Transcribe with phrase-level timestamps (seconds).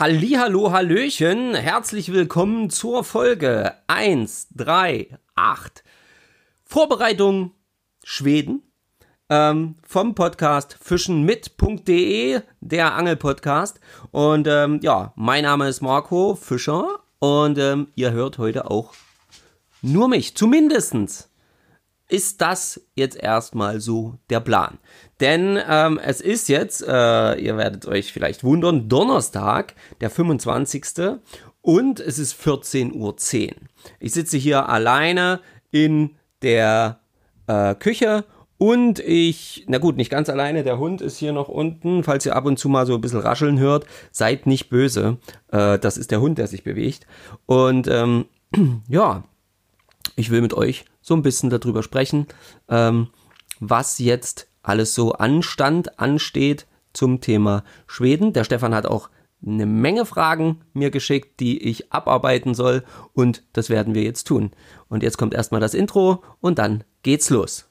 [0.00, 5.10] Hallihallo, Hallöchen, herzlich willkommen zur Folge 138
[6.64, 7.52] Vorbereitung
[8.02, 8.62] Schweden.
[9.28, 13.78] Ähm, vom Podcast fischenmit.de, der Angelpodcast.
[14.10, 17.00] Und ähm, ja, mein Name ist Marco Fischer.
[17.18, 18.94] Und ähm, ihr hört heute auch
[19.82, 21.29] nur mich, zumindestens
[22.10, 24.78] ist das jetzt erstmal so der Plan.
[25.20, 30.84] Denn ähm, es ist jetzt, äh, ihr werdet euch vielleicht wundern, Donnerstag, der 25.
[31.62, 33.14] Und es ist 14.10 Uhr.
[33.98, 37.00] Ich sitze hier alleine in der
[37.46, 38.24] äh, Küche
[38.62, 42.04] und ich, na gut, nicht ganz alleine, der Hund ist hier noch unten.
[42.04, 45.16] Falls ihr ab und zu mal so ein bisschen rascheln hört, seid nicht böse.
[45.50, 47.06] Äh, das ist der Hund, der sich bewegt.
[47.46, 48.26] Und ähm,
[48.88, 49.24] ja,
[50.20, 52.26] ich will mit euch so ein bisschen darüber sprechen,
[52.68, 53.08] ähm,
[53.58, 58.32] was jetzt alles so anstand, ansteht zum Thema Schweden.
[58.32, 59.10] Der Stefan hat auch
[59.44, 64.50] eine Menge Fragen mir geschickt, die ich abarbeiten soll und das werden wir jetzt tun.
[64.88, 67.66] Und jetzt kommt erstmal das Intro und dann geht's los.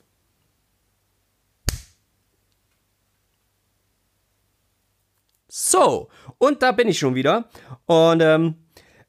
[5.48, 7.50] So, und da bin ich schon wieder.
[7.86, 8.56] Und ähm,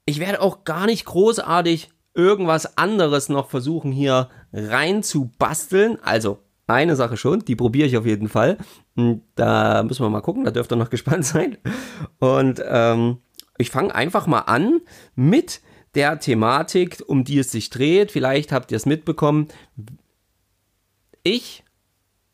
[0.07, 5.99] ich werde auch gar nicht großartig irgendwas anderes noch versuchen hier rein zu basteln.
[6.03, 8.59] Also eine Sache schon, die probiere ich auf jeden Fall.
[8.95, 11.59] Und da müssen wir mal gucken, da dürft ihr noch gespannt sein.
[12.19, 13.19] Und ähm,
[13.59, 14.81] ich fange einfach mal an
[15.15, 15.61] mit
[15.95, 18.13] der Thematik, um die es sich dreht.
[18.13, 19.49] Vielleicht habt ihr es mitbekommen.
[21.23, 21.65] Ich,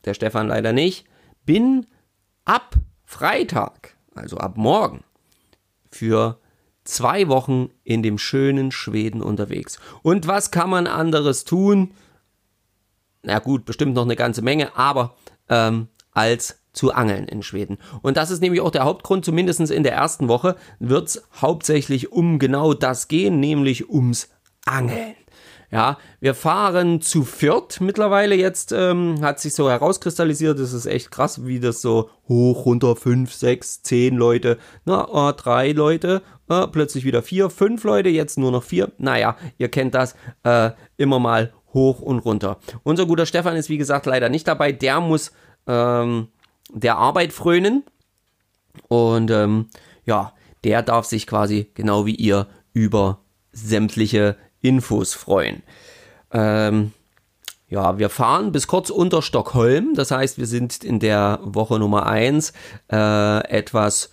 [0.04, 1.06] der Stefan leider nicht,
[1.44, 1.86] bin
[2.44, 5.02] ab Freitag, also ab morgen,
[5.90, 6.38] für
[6.86, 9.78] zwei Wochen in dem schönen Schweden unterwegs.
[10.02, 11.92] Und was kann man anderes tun?
[13.22, 15.16] Na gut, bestimmt noch eine ganze Menge, aber
[15.48, 17.78] ähm, als zu angeln in Schweden.
[18.02, 22.12] Und das ist nämlich auch der Hauptgrund, zumindest in der ersten Woche wird es hauptsächlich
[22.12, 24.28] um genau das gehen, nämlich ums
[24.64, 25.14] Angeln.
[25.70, 31.10] Ja, wir fahren zu viert mittlerweile jetzt, ähm, hat sich so herauskristallisiert, das ist echt
[31.10, 36.68] krass, wie das so hoch, runter, fünf, sechs, zehn Leute, na, äh, drei Leute, äh,
[36.68, 38.92] plötzlich wieder vier, fünf Leute, jetzt nur noch vier.
[38.98, 42.58] Naja, ihr kennt das, äh, immer mal hoch und runter.
[42.84, 45.32] Unser guter Stefan ist, wie gesagt, leider nicht dabei, der muss
[45.66, 46.28] ähm,
[46.70, 47.84] der Arbeit frönen
[48.88, 49.66] und ähm,
[50.04, 50.32] ja,
[50.64, 53.20] der darf sich quasi genau wie ihr über
[53.52, 55.62] sämtliche Infos freuen.
[56.32, 56.92] Ähm,
[57.68, 59.94] ja, wir fahren bis kurz unter Stockholm.
[59.94, 62.52] Das heißt, wir sind in der Woche Nummer 1
[62.92, 64.10] äh, etwas,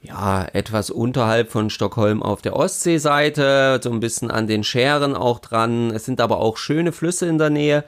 [0.00, 5.40] ja, etwas unterhalb von Stockholm auf der Ostseeseite, so ein bisschen an den Schären auch
[5.40, 5.90] dran.
[5.90, 7.84] Es sind aber auch schöne Flüsse in der Nähe.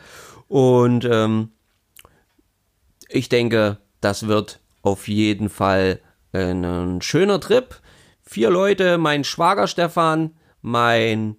[0.49, 1.51] Und ähm,
[3.09, 6.01] ich denke, das wird auf jeden Fall
[6.33, 7.81] ein schöner Trip.
[8.23, 11.37] Vier Leute, mein Schwager Stefan, mein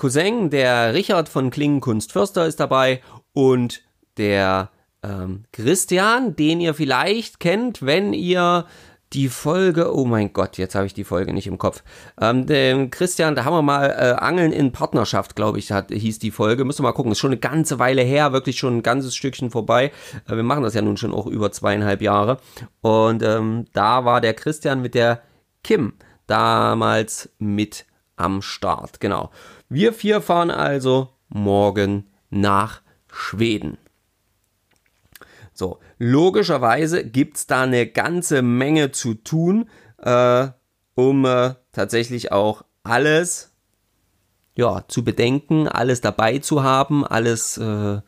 [0.00, 3.02] Cousin, der Richard von Klingenkunst Förster ist dabei
[3.34, 3.82] und
[4.16, 4.70] der
[5.02, 8.64] ähm, Christian, den ihr vielleicht kennt, wenn ihr
[9.12, 11.82] die Folge, oh mein Gott, jetzt habe ich die Folge nicht im Kopf.
[12.18, 16.18] Ähm, den Christian, da haben wir mal äh, Angeln in Partnerschaft, glaube ich, hat, hieß
[16.18, 16.64] die Folge.
[16.64, 19.50] Müssen wir mal gucken, ist schon eine ganze Weile her, wirklich schon ein ganzes Stückchen
[19.50, 19.92] vorbei.
[20.26, 22.38] Äh, wir machen das ja nun schon auch über zweieinhalb Jahre.
[22.80, 25.20] Und ähm, da war der Christian mit der
[25.62, 25.92] Kim
[26.26, 27.84] damals mit
[28.16, 29.30] am Start, genau.
[29.72, 33.78] Wir vier fahren also morgen nach Schweden.
[35.52, 40.48] So, logischerweise gibt es da eine ganze Menge zu tun, äh,
[40.96, 43.54] um äh, tatsächlich auch alles
[44.56, 48.00] ja, zu bedenken, alles dabei zu haben, alles äh,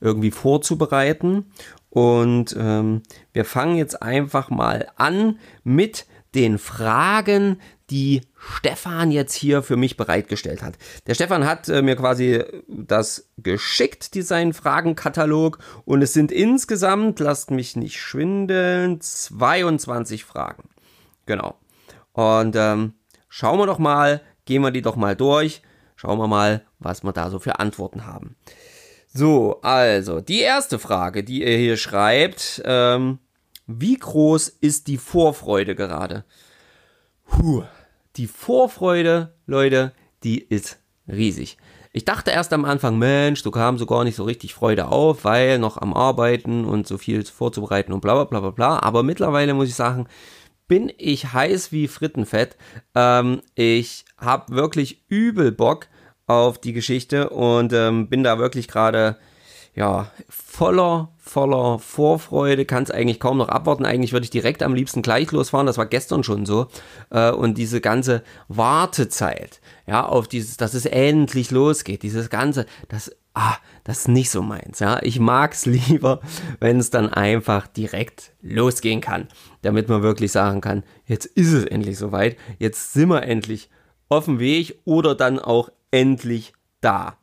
[0.00, 1.52] irgendwie vorzubereiten.
[1.88, 3.02] Und ähm,
[3.32, 9.96] wir fangen jetzt einfach mal an mit den Fragen, die Stefan jetzt hier für mich
[9.96, 10.78] bereitgestellt hat.
[11.06, 17.50] Der Stefan hat äh, mir quasi das geschickt, diesen Fragenkatalog, und es sind insgesamt, lasst
[17.50, 20.68] mich nicht schwindeln, 22 Fragen.
[21.26, 21.58] Genau.
[22.12, 22.94] Und ähm,
[23.28, 25.62] schauen wir doch mal, gehen wir die doch mal durch,
[25.96, 28.36] schauen wir mal, was wir da so für Antworten haben.
[29.12, 33.18] So, also, die erste Frage, die ihr hier schreibt, ähm,
[33.66, 36.24] wie groß ist die Vorfreude gerade?
[37.24, 37.64] Puh,
[38.18, 39.92] die Vorfreude, Leute,
[40.24, 41.56] die ist riesig.
[41.92, 45.24] Ich dachte erst am Anfang, Mensch, du kam so gar nicht so richtig Freude auf,
[45.24, 48.78] weil noch am Arbeiten und so viel vorzubereiten und bla bla bla bla bla.
[48.80, 50.06] Aber mittlerweile muss ich sagen,
[50.66, 52.56] bin ich heiß wie Frittenfett.
[52.94, 55.86] Ähm, ich habe wirklich übel Bock
[56.26, 59.16] auf die Geschichte und ähm, bin da wirklich gerade
[59.78, 63.86] ja, voller, voller Vorfreude, kann es eigentlich kaum noch abwarten.
[63.86, 66.66] Eigentlich würde ich direkt am liebsten gleich losfahren, das war gestern schon so.
[67.10, 73.14] Äh, und diese ganze Wartezeit, ja, auf dieses, dass es endlich losgeht, dieses ganze, das,
[73.34, 73.54] ah,
[73.84, 74.98] das ist nicht so meins, ja.
[75.02, 76.22] Ich mag es lieber,
[76.58, 79.28] wenn es dann einfach direkt losgehen kann,
[79.62, 83.70] damit man wirklich sagen kann, jetzt ist es endlich soweit, jetzt sind wir endlich
[84.08, 87.16] auf dem Weg oder dann auch endlich da.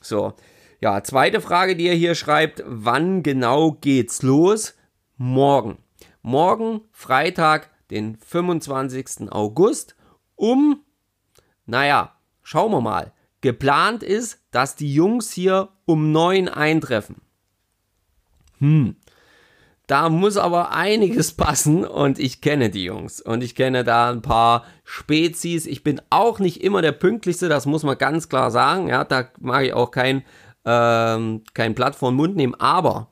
[0.00, 0.34] So,
[0.82, 4.74] ja, zweite Frage, die er hier schreibt, wann genau geht's los?
[5.16, 5.78] Morgen.
[6.22, 9.30] Morgen, Freitag, den 25.
[9.30, 9.94] August,
[10.34, 10.80] um,
[11.66, 13.12] naja, schauen wir mal.
[13.42, 17.20] Geplant ist, dass die Jungs hier um 9 eintreffen.
[18.58, 18.96] Hm,
[19.86, 24.22] da muss aber einiges passen und ich kenne die Jungs und ich kenne da ein
[24.22, 25.66] paar Spezies.
[25.66, 28.88] Ich bin auch nicht immer der pünktlichste, das muss man ganz klar sagen.
[28.88, 30.24] Ja, da mag ich auch kein,
[30.64, 33.08] ähm, kein Blatt vor den Mund nehmen, aber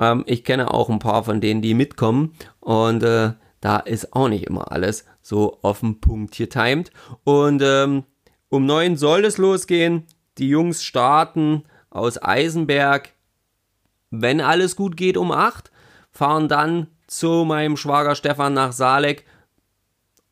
[0.00, 4.28] ähm, ich kenne auch ein paar von denen, die mitkommen und äh, da ist auch
[4.28, 6.90] nicht immer alles so auf den Punkt timed.
[7.24, 8.04] Und ähm,
[8.48, 10.04] um neun soll es losgehen.
[10.38, 13.12] Die Jungs starten aus Eisenberg,
[14.10, 15.72] wenn alles gut geht, um acht
[16.10, 19.24] fahren dann zu meinem Schwager Stefan nach Saalek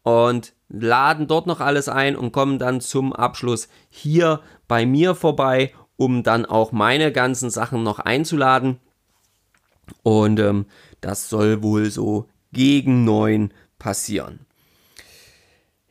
[0.02, 5.72] und laden dort noch alles ein und kommen dann zum Abschluss hier bei mir vorbei,
[5.96, 8.78] um dann auch meine ganzen Sachen noch einzuladen.
[10.02, 10.66] Und ähm,
[11.00, 14.46] das soll wohl so gegen neun passieren.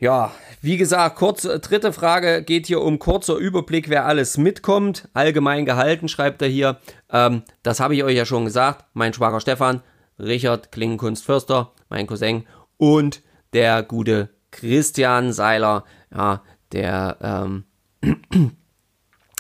[0.04, 5.08] Ja, wie gesagt, kurz, dritte Frage geht hier um kurzer Überblick, wer alles mitkommt.
[5.14, 6.78] Allgemein gehalten, schreibt er hier.
[7.10, 8.86] Ähm, das habe ich euch ja schon gesagt.
[8.94, 9.82] Mein Schwager Stefan,
[10.20, 12.46] Richard Klingenkunst-Förster, mein Cousin
[12.78, 13.22] und
[13.54, 16.42] der gute Christian Seiler, ja,
[16.74, 17.64] der, ähm,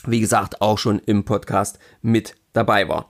[0.05, 3.09] wie gesagt, auch schon im Podcast mit dabei war.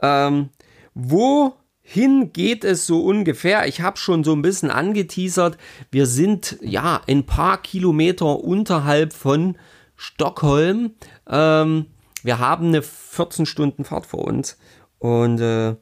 [0.00, 0.50] Ähm,
[0.94, 3.66] wo hin geht es so ungefähr?
[3.66, 5.58] Ich habe schon so ein bisschen angeteasert.
[5.90, 9.56] Wir sind ja ein paar Kilometer unterhalb von
[9.96, 10.94] Stockholm.
[11.28, 11.86] Ähm,
[12.22, 14.56] wir haben eine 14 Stunden Fahrt vor uns
[14.98, 15.76] und äh,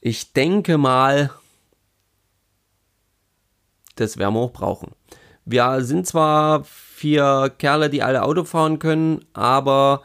[0.00, 1.30] ich denke mal,
[3.96, 4.92] das werden wir auch brauchen.
[5.44, 10.02] Wir sind zwar vier Kerle, die alle Auto fahren können, aber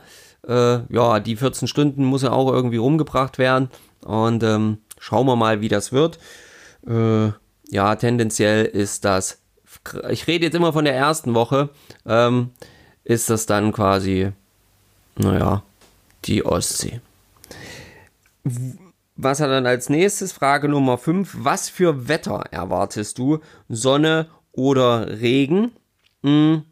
[0.48, 3.70] äh, ja, die 14 Stunden muss ja auch irgendwie rumgebracht werden.
[4.04, 6.20] Und ähm, Schauen wir mal, wie das wird.
[6.86, 7.32] Äh,
[7.70, 9.40] ja, tendenziell ist das,
[10.10, 11.70] ich rede jetzt immer von der ersten Woche,
[12.06, 12.52] ähm,
[13.06, 14.32] ist das dann quasi,
[15.18, 15.64] naja,
[16.26, 17.00] die Ostsee.
[19.16, 20.32] Was hat dann als nächstes?
[20.32, 21.38] Frage Nummer 5.
[21.40, 23.40] Was für Wetter erwartest du?
[23.68, 25.72] Sonne oder Regen?
[26.24, 26.64] Hm.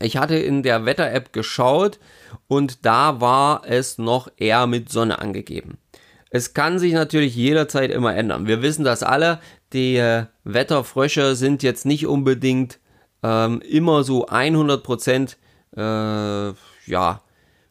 [0.00, 1.98] Ich hatte in der Wetter-App geschaut
[2.46, 5.78] und da war es noch eher mit Sonne angegeben.
[6.30, 8.46] Es kann sich natürlich jederzeit immer ändern.
[8.46, 9.40] Wir wissen das alle.
[9.72, 12.78] Die äh, Wetterfrösche sind jetzt nicht unbedingt
[13.22, 15.38] ähm, immer so 100 Prozent,
[15.76, 17.22] äh, ja,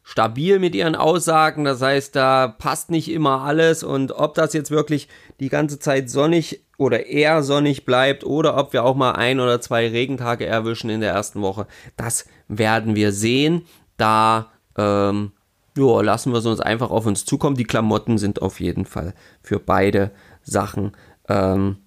[0.02, 1.64] stabil mit ihren Aussagen.
[1.64, 3.84] Das heißt, da passt nicht immer alles.
[3.84, 8.72] Und ob das jetzt wirklich die ganze Zeit sonnig oder eher sonnig bleibt oder ob
[8.72, 11.66] wir auch mal ein oder zwei Regentage erwischen in der ersten Woche,
[11.96, 13.66] das werden wir sehen.
[13.98, 15.32] Da ähm,
[15.76, 17.56] ja, lassen wir es uns einfach auf uns zukommen.
[17.56, 20.92] Die Klamotten sind auf jeden Fall für beide Sachen
[21.28, 21.78] ähm,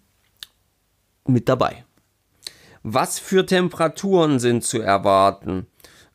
[1.26, 1.86] mit dabei.
[2.84, 5.68] Was für Temperaturen sind zu erwarten?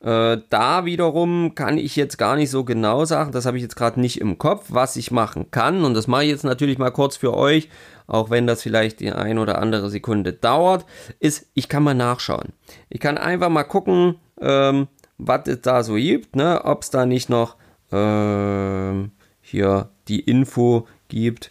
[0.06, 3.74] Äh, da wiederum kann ich jetzt gar nicht so genau sagen, das habe ich jetzt
[3.74, 5.84] gerade nicht im Kopf, was ich machen kann.
[5.84, 7.68] Und das mache ich jetzt natürlich mal kurz für euch,
[8.06, 10.86] auch wenn das vielleicht die ein oder andere Sekunde dauert,
[11.18, 12.52] ist, ich kann mal nachschauen.
[12.88, 14.86] Ich kann einfach mal gucken, ähm,
[15.18, 16.64] was es da so gibt, ne?
[16.64, 17.56] ob es da nicht noch
[17.90, 19.10] ähm,
[19.40, 21.50] hier die Info gibt.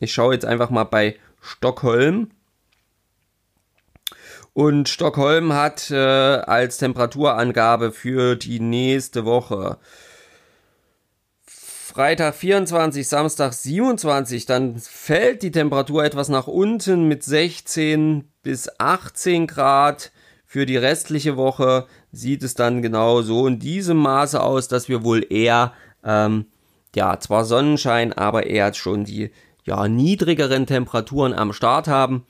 [0.00, 2.28] Ich schaue jetzt einfach mal bei Stockholm.
[4.54, 9.78] Und Stockholm hat äh, als Temperaturangabe für die nächste Woche
[11.94, 19.46] Freitag 24, Samstag 27, dann fällt die Temperatur etwas nach unten mit 16 bis 18
[19.46, 20.10] Grad.
[20.44, 25.04] Für die restliche Woche sieht es dann genau so in diesem Maße aus, dass wir
[25.04, 26.46] wohl eher, ähm,
[26.96, 29.30] ja, zwar Sonnenschein, aber eher schon die
[29.62, 32.26] ja, niedrigeren Temperaturen am Start haben.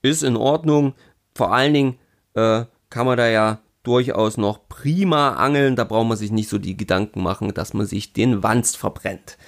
[0.00, 0.94] Ist in Ordnung.
[1.38, 1.98] Vor allen Dingen
[2.34, 5.76] äh, kann man da ja durchaus noch prima angeln.
[5.76, 9.38] Da braucht man sich nicht so die Gedanken machen, dass man sich den Wanst verbrennt.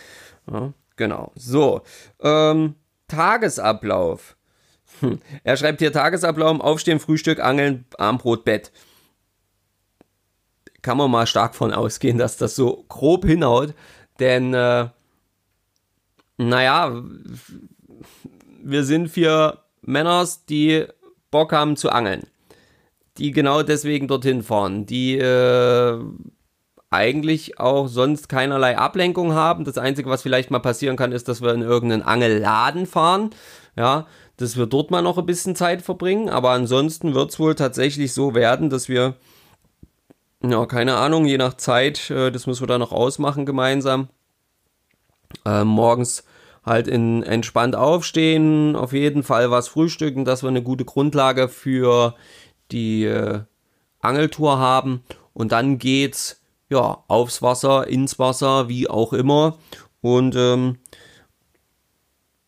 [0.48, 1.32] Ja, genau.
[1.34, 1.82] So,
[2.20, 2.76] ähm,
[3.08, 4.36] Tagesablauf.
[5.00, 5.18] Hm.
[5.42, 8.70] Er schreibt hier Tagesablauf, Aufstehen, Frühstück, Angeln, Armbrot, Bett.
[10.80, 13.74] kann man mal stark von ausgehen, dass das so grob hinhaut.
[14.20, 14.88] Denn, äh,
[16.38, 17.02] naja,
[18.62, 20.86] wir sind vier Männers, die
[21.30, 22.22] Bock haben zu angeln.
[23.18, 24.86] Die genau deswegen dorthin fahren.
[24.86, 25.98] Die äh,
[26.90, 29.64] eigentlich auch sonst keinerlei Ablenkung haben.
[29.64, 33.30] Das Einzige, was vielleicht mal passieren kann, ist, dass wir in irgendeinen Angelladen fahren.
[33.76, 34.06] Ja,
[34.36, 36.28] dass wir dort mal noch ein bisschen Zeit verbringen.
[36.28, 39.14] Aber ansonsten wird es wohl tatsächlich so werden, dass wir,
[40.42, 44.08] ja, keine Ahnung, je nach Zeit, äh, das müssen wir dann noch ausmachen gemeinsam,
[45.44, 46.24] äh, morgens
[46.64, 52.14] halt in, entspannt aufstehen, auf jeden Fall was frühstücken, dass wir eine gute Grundlage für
[52.70, 53.40] die äh,
[54.00, 55.02] Angeltour haben.
[55.32, 59.58] Und dann geht's ja, aufs Wasser, ins Wasser, wie auch immer.
[60.00, 60.78] Und ähm,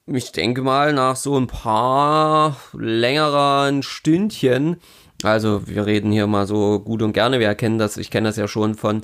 [0.07, 4.77] ich denke mal, nach so ein paar längeren Stündchen,
[5.23, 8.37] also wir reden hier mal so gut und gerne, wir erkennen das, ich kenne das
[8.37, 9.03] ja schon von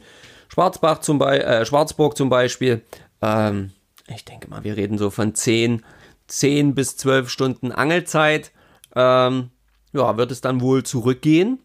[0.48, 2.82] Schwarzbach zum Beispiel, äh, Schwarzburg zum Beispiel.
[3.22, 3.70] Ähm,
[4.14, 5.84] ich denke mal, wir reden so von 10,
[6.26, 8.52] 10 bis 12 Stunden Angelzeit.
[8.94, 9.50] Ähm,
[9.92, 11.58] ja, wird es dann wohl zurückgehen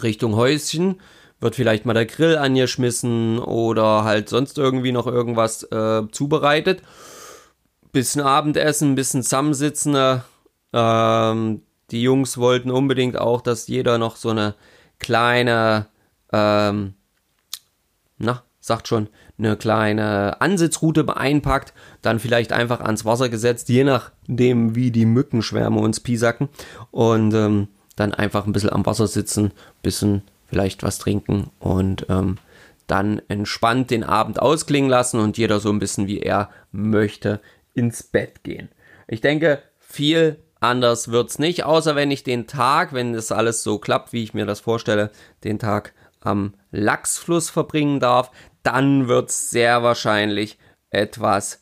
[0.00, 1.00] Richtung Häuschen
[1.40, 6.82] wird vielleicht mal der Grill angeschmissen oder halt sonst irgendwie noch irgendwas äh, zubereitet.
[7.90, 10.22] Bisschen Abendessen, bisschen zusammensitzen.
[10.72, 14.54] Ähm, die Jungs wollten unbedingt auch, dass jeder noch so eine
[15.00, 15.88] kleine,
[16.32, 16.94] ähm,
[18.18, 19.08] na, sagt schon,
[19.38, 25.80] eine kleine Ansitzroute einpackt, dann vielleicht einfach ans Wasser gesetzt, je nachdem, wie die Mückenschwärme
[25.80, 26.48] uns piesacken
[26.90, 32.38] und ähm, dann einfach ein bisschen am Wasser sitzen, bisschen vielleicht was trinken und ähm,
[32.86, 37.40] dann entspannt den Abend ausklingen lassen und jeder so ein bisschen wie er möchte
[37.74, 38.68] ins Bett gehen.
[39.08, 43.62] Ich denke, viel anders wird es nicht, außer wenn ich den Tag, wenn es alles
[43.62, 45.10] so klappt, wie ich mir das vorstelle,
[45.42, 48.30] den Tag am Lachsfluss verbringen darf,
[48.62, 50.58] dann wird es sehr wahrscheinlich
[50.90, 51.60] etwas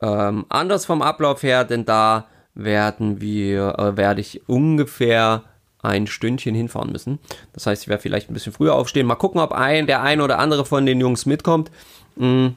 [0.00, 5.44] ähm, anders vom Ablauf her, denn da werden wir, äh, werde ich ungefähr
[5.82, 7.18] ein Stündchen hinfahren müssen.
[7.52, 9.06] Das heißt, ich werde vielleicht ein bisschen früher aufstehen.
[9.06, 11.70] Mal gucken, ob ein, der ein oder andere von den Jungs mitkommt.
[12.16, 12.56] Hm,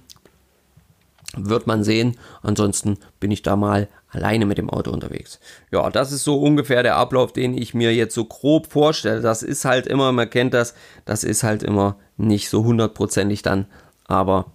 [1.36, 2.18] wird man sehen.
[2.42, 5.40] Ansonsten bin ich da mal alleine mit dem Auto unterwegs.
[5.72, 9.22] Ja, das ist so ungefähr der Ablauf, den ich mir jetzt so grob vorstelle.
[9.22, 13.68] Das ist halt immer, man kennt das, das ist halt immer nicht so hundertprozentig dann,
[14.06, 14.52] aber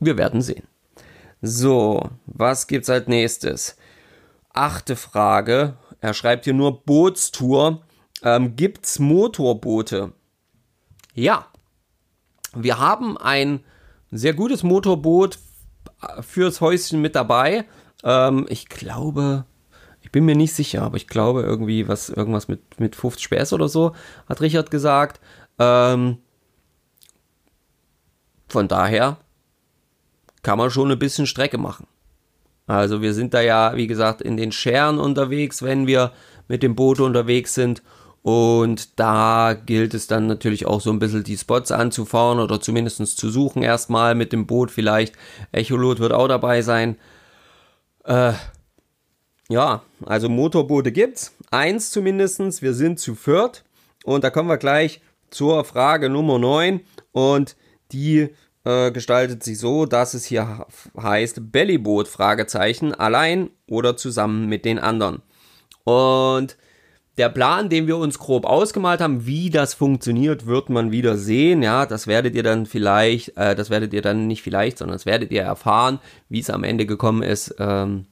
[0.00, 0.66] wir werden sehen.
[1.40, 3.76] So, was gibt's als nächstes?
[4.52, 5.76] Achte Frage.
[6.00, 7.82] Er schreibt hier nur Bootstour.
[8.22, 10.12] Ähm, gibt's Motorboote?
[11.14, 11.46] Ja.
[12.54, 13.60] Wir haben ein
[14.10, 15.38] sehr gutes Motorboot
[16.20, 17.64] fürs Häuschen mit dabei.
[18.04, 19.44] Ähm, ich glaube,
[20.00, 23.52] ich bin mir nicht sicher, aber ich glaube irgendwie was, irgendwas mit, mit 50 PS
[23.52, 23.94] oder so,
[24.28, 25.20] hat Richard gesagt.
[25.58, 26.18] Ähm,
[28.52, 29.16] von daher
[30.42, 31.86] kann man schon ein bisschen Strecke machen.
[32.66, 36.12] Also wir sind da ja, wie gesagt, in den Scheren unterwegs, wenn wir
[36.48, 37.82] mit dem Boot unterwegs sind.
[38.22, 43.18] Und da gilt es dann natürlich auch so ein bisschen die Spots anzufahren oder zumindest
[43.18, 45.16] zu suchen erstmal mit dem Boot vielleicht.
[45.50, 46.96] Echolot wird auch dabei sein.
[48.04, 48.34] Äh,
[49.48, 51.34] ja, also Motorboote gibt's.
[51.50, 52.62] Eins zumindestens.
[52.62, 53.64] Wir sind zu viert.
[54.04, 56.80] Und da kommen wir gleich zur Frage Nummer 9.
[57.10, 57.56] Und
[57.90, 58.30] die
[58.64, 60.66] äh, gestaltet sich so, dass es hier
[61.00, 65.22] heißt Bellyboot Fragezeichen allein oder zusammen mit den anderen.
[65.84, 66.56] Und
[67.18, 71.62] der Plan, den wir uns grob ausgemalt haben, wie das funktioniert, wird man wieder sehen.
[71.62, 75.06] Ja, das werdet ihr dann vielleicht, äh, das werdet ihr dann nicht vielleicht, sondern das
[75.06, 77.54] werdet ihr erfahren, wie es am Ende gekommen ist.
[77.58, 78.06] Ähm,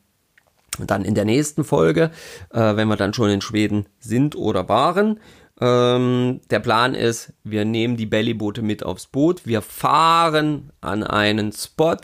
[0.78, 2.10] dann in der nächsten Folge,
[2.50, 5.18] äh, wenn wir dann schon in Schweden sind oder waren.
[5.60, 11.52] Ähm, der Plan ist, wir nehmen die Bellyboote mit aufs Boot, wir fahren an einen
[11.52, 11.96] Spot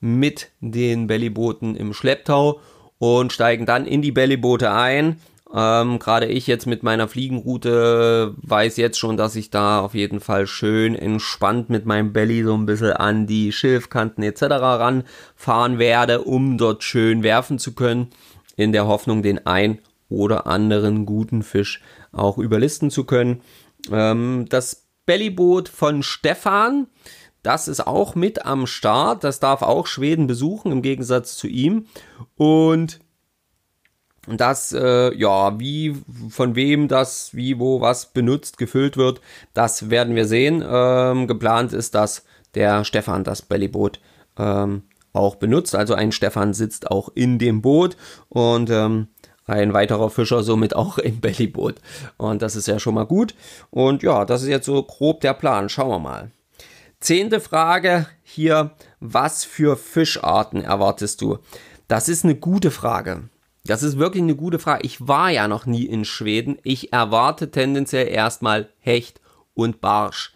[0.00, 2.60] mit den Bellybooten im Schlepptau
[2.98, 5.18] und steigen dann in die Bellyboote ein.
[5.54, 10.20] Ähm, Gerade ich jetzt mit meiner Fliegenroute weiß jetzt schon, dass ich da auf jeden
[10.20, 14.42] Fall schön entspannt mit meinem Belly so ein bisschen an die Schilfkanten etc.
[14.42, 18.08] ranfahren werde, um dort schön werfen zu können,
[18.56, 19.78] in der Hoffnung, den ein
[20.08, 23.42] oder anderen guten Fisch auch überlisten zu können.
[23.90, 26.86] Ähm, das Bellyboot von Stefan,
[27.42, 29.24] das ist auch mit am Start.
[29.24, 31.86] Das darf auch Schweden besuchen, im Gegensatz zu ihm.
[32.36, 33.00] Und
[34.28, 35.96] das, äh, ja, wie,
[36.30, 39.20] von wem das, wie, wo, was benutzt, gefüllt wird,
[39.52, 40.64] das werden wir sehen.
[40.64, 43.98] Ähm, geplant ist, dass der Stefan das Bellyboot
[44.38, 45.74] ähm, auch benutzt.
[45.74, 47.96] Also ein Stefan sitzt auch in dem Boot
[48.28, 49.08] und ähm,
[49.46, 51.76] ein weiterer Fischer somit auch im Bellyboot.
[52.16, 53.34] Und das ist ja schon mal gut.
[53.70, 55.68] Und ja, das ist jetzt so grob der Plan.
[55.68, 56.30] Schauen wir mal.
[57.00, 58.72] Zehnte Frage hier.
[59.00, 61.38] Was für Fischarten erwartest du?
[61.88, 63.24] Das ist eine gute Frage.
[63.64, 64.84] Das ist wirklich eine gute Frage.
[64.84, 66.58] Ich war ja noch nie in Schweden.
[66.62, 69.20] Ich erwarte tendenziell erstmal Hecht
[69.54, 70.32] und Barsch.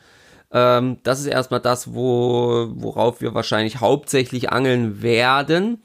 [0.53, 5.83] Ähm, das ist erstmal das, wo, worauf wir wahrscheinlich hauptsächlich angeln werden.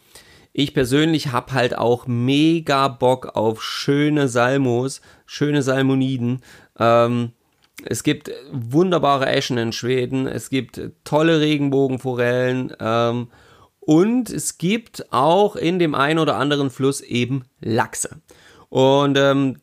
[0.54, 6.42] Ich persönlich habe halt auch mega Bock auf schöne Salmos, schöne Salmoniden.
[6.78, 7.32] Ähm,
[7.86, 13.30] es gibt wunderbare Eschen in Schweden, es gibt tolle Regenbogenforellen ähm,
[13.80, 18.22] und es gibt auch in dem einen oder anderen Fluss eben Lachse.
[18.70, 19.58] Und ähm,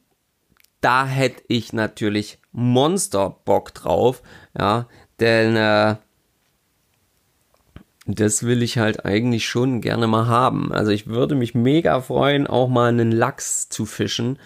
[0.80, 4.22] da hätte ich natürlich Monster Bock drauf,
[4.58, 4.88] ja,
[5.20, 5.96] denn äh,
[8.08, 10.72] das will ich halt eigentlich schon gerne mal haben.
[10.72, 14.38] Also ich würde mich mega freuen, auch mal einen Lachs zu fischen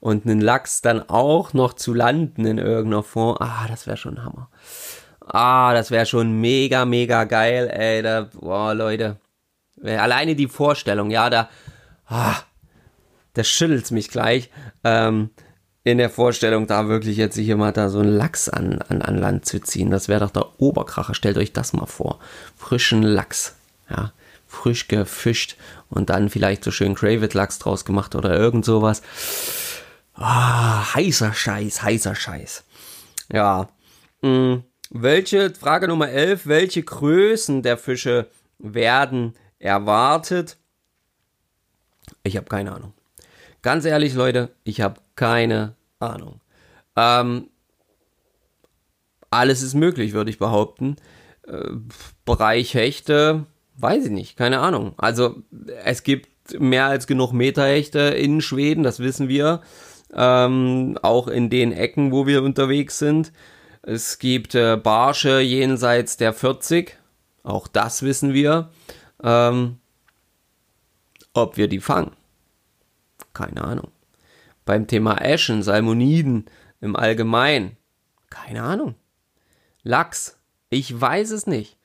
[0.00, 3.38] und einen Lachs dann auch noch zu landen in irgendeiner Form.
[3.40, 4.50] Ah, das wäre schon Hammer.
[5.26, 8.02] Ah, das wäre schon mega, mega geil, ey.
[8.02, 9.16] Da, boah, Leute.
[9.82, 11.48] Alleine die Vorstellung, ja, da,
[12.06, 12.36] ah,
[13.32, 14.50] das schüttelt mich gleich.
[14.84, 15.30] Ähm,
[15.86, 19.18] in der Vorstellung, da wirklich jetzt hier mal da so einen Lachs an, an, an
[19.18, 19.88] Land zu ziehen.
[19.88, 21.14] Das wäre doch der Oberkracher.
[21.14, 22.18] Stellt euch das mal vor.
[22.56, 23.54] Frischen Lachs.
[23.88, 24.12] Ja,
[24.48, 25.56] frisch gefischt
[25.88, 29.00] und dann vielleicht so schön Cravid Lachs draus gemacht oder irgend sowas.
[30.14, 32.64] Ah, heißer Scheiß, heißer Scheiß.
[33.32, 33.68] Ja.
[34.22, 38.26] Mh, welche, Frage Nummer 11, welche Größen der Fische
[38.58, 40.56] werden erwartet?
[42.24, 42.92] Ich habe keine Ahnung.
[43.62, 46.40] Ganz ehrlich, Leute, ich habe keine Ahnung.
[46.96, 47.48] Ähm,
[49.30, 50.96] alles ist möglich, würde ich behaupten.
[51.46, 51.70] Äh,
[52.24, 54.94] Bereich Hechte, weiß ich nicht, keine Ahnung.
[54.96, 55.42] Also
[55.84, 59.60] es gibt mehr als genug Meterhechte in Schweden, das wissen wir.
[60.14, 63.32] Ähm, auch in den Ecken, wo wir unterwegs sind.
[63.82, 66.96] Es gibt äh, Barsche jenseits der 40,
[67.42, 68.70] auch das wissen wir.
[69.22, 69.78] Ähm,
[71.34, 72.12] ob wir die fangen,
[73.34, 73.90] keine Ahnung.
[74.66, 76.44] Beim Thema Eschen, Salmoniden
[76.82, 77.78] im Allgemeinen.
[78.28, 78.96] Keine Ahnung.
[79.82, 80.38] Lachs.
[80.68, 81.78] Ich weiß es nicht.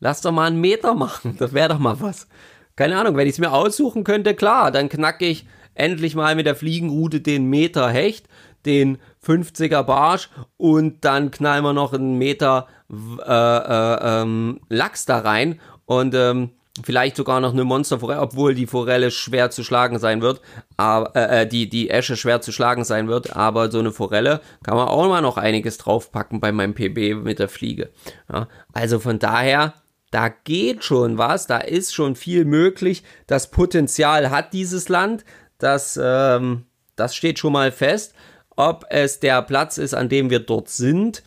[0.00, 1.36] Lass doch mal einen Meter machen.
[1.38, 2.28] Das wäre doch mal was.
[2.76, 6.46] Keine Ahnung, wenn ich es mir aussuchen könnte, klar, dann knacke ich endlich mal mit
[6.46, 8.28] der Fliegenroute den Meter Hecht,
[8.66, 15.18] den 50er Barsch und dann knallen wir noch einen Meter äh, äh, ähm, Lachs da
[15.18, 16.50] rein und ähm,
[16.82, 20.40] Vielleicht sogar noch eine Monsterforelle, obwohl die Forelle schwer zu schlagen sein wird,
[20.76, 24.40] aber, äh, äh, die, die Esche schwer zu schlagen sein wird, aber so eine Forelle
[24.62, 27.90] kann man auch mal noch einiges draufpacken bei meinem PB mit der Fliege.
[28.32, 29.74] Ja, also von daher,
[30.10, 33.02] da geht schon was, da ist schon viel möglich.
[33.26, 35.24] Das Potenzial hat dieses Land,
[35.58, 38.14] das, ähm, das steht schon mal fest.
[38.56, 41.22] Ob es der Platz ist, an dem wir dort sind,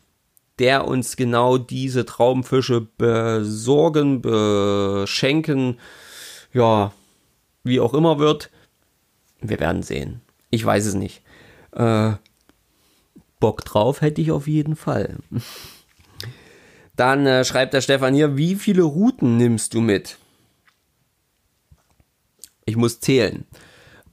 [0.62, 5.80] der uns genau diese Traumfische besorgen, beschenken,
[6.54, 6.93] ja,
[7.63, 8.52] wie auch immer wird.
[9.41, 10.21] Wir werden sehen.
[10.52, 11.24] Ich weiß es nicht.
[11.71, 12.12] Äh,
[13.39, 15.17] Bock drauf hätte ich auf jeden Fall.
[16.95, 20.19] Dann äh, schreibt der Stefan hier, wie viele Routen nimmst du mit?
[22.65, 23.47] Ich muss zählen.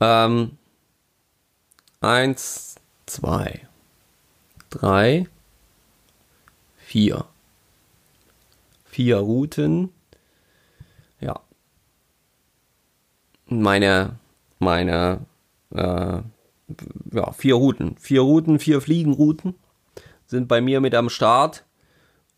[0.00, 0.56] Ähm,
[2.00, 3.68] eins, zwei,
[4.70, 5.26] drei,
[6.88, 7.26] vier.
[8.86, 9.90] Vier Routen.
[11.20, 11.40] Ja.
[13.46, 14.16] Meine,
[14.58, 15.20] meine,
[15.74, 16.22] äh,
[17.12, 17.96] ja, vier Routen.
[17.98, 19.54] Vier Routen, vier Fliegenrouten
[20.26, 21.64] sind bei mir mit am Start.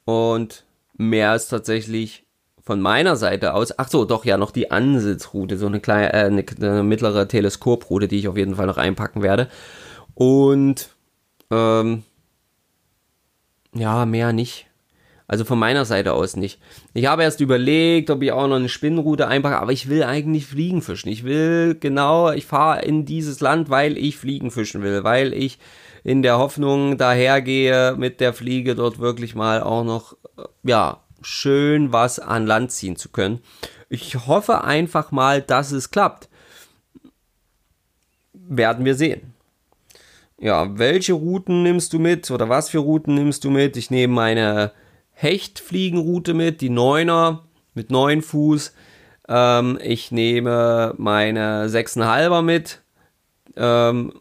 [0.05, 0.65] Und
[0.97, 2.25] mehr ist tatsächlich
[2.61, 3.79] von meiner Seite aus.
[3.79, 8.09] Ach so, doch ja noch die Ansitzroute, so eine kleine, äh, eine, eine mittlere Teleskoproute,
[8.09, 9.49] die ich auf jeden Fall noch einpacken werde.
[10.15, 10.91] Und
[11.53, 12.03] ähm,
[13.75, 14.67] ja, mehr nicht.
[15.27, 16.59] Also von meiner Seite aus nicht.
[16.93, 20.47] Ich habe erst überlegt, ob ich auch noch eine Spinnenroute einpacke, aber ich will eigentlich
[20.47, 21.09] Fliegen fischen.
[21.09, 25.61] Ich will genau, ich fahre in dieses Land, weil ich Fliegen fischen will, weil ich
[26.03, 30.17] in der Hoffnung dahergehe, mit der Fliege dort wirklich mal auch noch,
[30.65, 33.39] ja, schön was an Land ziehen zu können.
[33.89, 36.29] Ich hoffe einfach mal, dass es klappt.
[38.33, 39.33] Werden wir sehen
[40.41, 43.77] ja, welche Routen nimmst du mit oder was für Routen nimmst du mit?
[43.77, 44.73] Ich nehme meine
[45.13, 48.73] Hechtfliegenroute mit, die Neuner mit 9 Fuß.
[49.29, 52.81] Ähm, ich nehme meine 6,5er mit.
[53.55, 54.15] Ähm,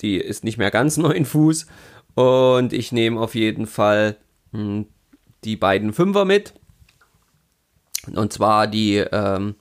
[0.00, 1.66] die ist nicht mehr ganz 9 Fuß.
[2.16, 4.16] Und ich nehme auf jeden Fall
[4.52, 4.86] hm,
[5.44, 6.52] die beiden Fünfer mit.
[8.12, 9.54] Und zwar die, ähm,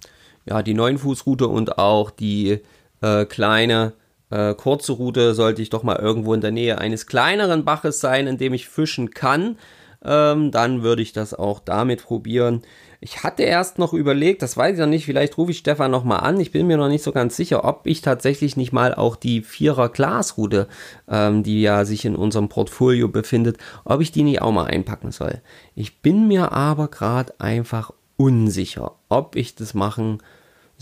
[0.46, 2.62] ja, die 9 Fuß Route und auch die
[3.02, 3.94] äh, kleine,
[4.30, 8.28] äh, kurze Route sollte ich doch mal irgendwo in der Nähe eines kleineren Baches sein,
[8.28, 9.58] in dem ich fischen kann.
[10.04, 12.62] Ähm, dann würde ich das auch damit probieren.
[13.02, 16.20] Ich hatte erst noch überlegt, das weiß ich noch nicht, vielleicht rufe ich Stefan nochmal
[16.20, 16.40] an.
[16.40, 19.42] Ich bin mir noch nicht so ganz sicher, ob ich tatsächlich nicht mal auch die
[19.42, 20.68] Vierer Glasrute,
[21.10, 25.12] ähm, die ja sich in unserem Portfolio befindet, ob ich die nicht auch mal einpacken
[25.12, 25.42] soll.
[25.76, 30.28] Ich bin mir aber gerade einfach unsicher, ob ich das machen soll,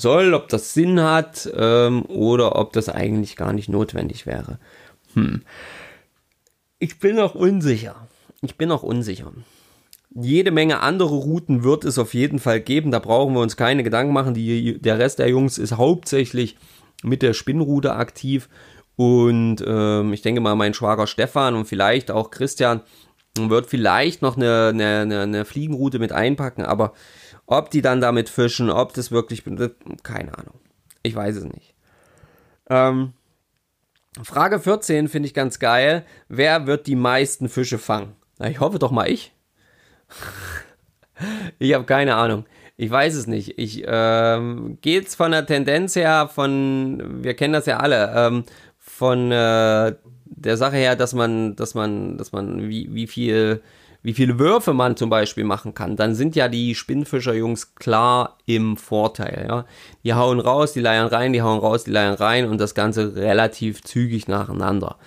[0.06, 4.60] ob das Sinn hat ähm, oder ob das eigentlich gar nicht notwendig wäre.
[5.14, 5.44] Hm.
[6.80, 8.08] Ich bin noch unsicher.
[8.42, 9.32] Ich bin noch unsicher.
[10.16, 12.92] Jede Menge andere Routen wird es auf jeden Fall geben.
[12.92, 14.34] Da brauchen wir uns keine Gedanken machen.
[14.34, 16.58] Die, der Rest der Jungs ist hauptsächlich
[17.04, 18.50] mit der Spinnroute aktiv.
[18.96, 22.82] Und ähm, ich denke mal, mein Schwager Stefan und vielleicht auch Christian
[23.36, 26.64] wird vielleicht noch eine, eine, eine Fliegenroute mit einpacken.
[26.64, 26.94] Aber
[27.46, 29.44] ob die dann damit fischen, ob das wirklich,
[30.04, 30.60] keine Ahnung.
[31.02, 31.74] Ich weiß es nicht.
[32.70, 33.14] Ähm,
[34.22, 36.06] Frage 14 finde ich ganz geil.
[36.28, 38.16] Wer wird die meisten Fische fangen?
[38.38, 39.34] Na, ich hoffe doch mal ich.
[41.60, 42.46] ich habe keine Ahnung.
[42.78, 43.60] Ich weiß es nicht.
[43.60, 48.44] Ich ähm, geht's von der Tendenz her, von wir kennen das ja alle, ähm,
[48.80, 53.62] von äh, der Sache her, dass man, dass man, dass man wie, wie viel
[54.04, 58.76] wie viele Würfe man zum Beispiel machen kann, dann sind ja die Spinnfischer-Jungs klar im
[58.76, 59.46] Vorteil.
[59.48, 59.66] Ja?
[60.04, 63.16] Die hauen raus, die leiern rein, die hauen raus, die leiern rein und das Ganze
[63.16, 64.98] relativ zügig nacheinander.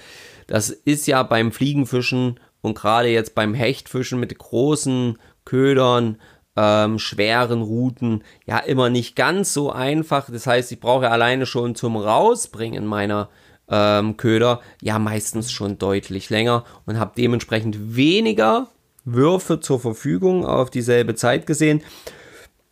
[0.47, 6.19] Das ist ja beim Fliegenfischen und gerade jetzt beim Hechtfischen mit großen Ködern,
[6.57, 10.31] ähm, schweren Routen, ja immer nicht ganz so einfach.
[10.31, 13.29] Das heißt, ich brauche alleine schon zum Rausbringen meiner
[13.69, 18.69] ähm, Köder ja meistens schon deutlich länger und habe dementsprechend weniger
[19.07, 21.83] Würfe zur Verfügung auf dieselbe Zeit gesehen.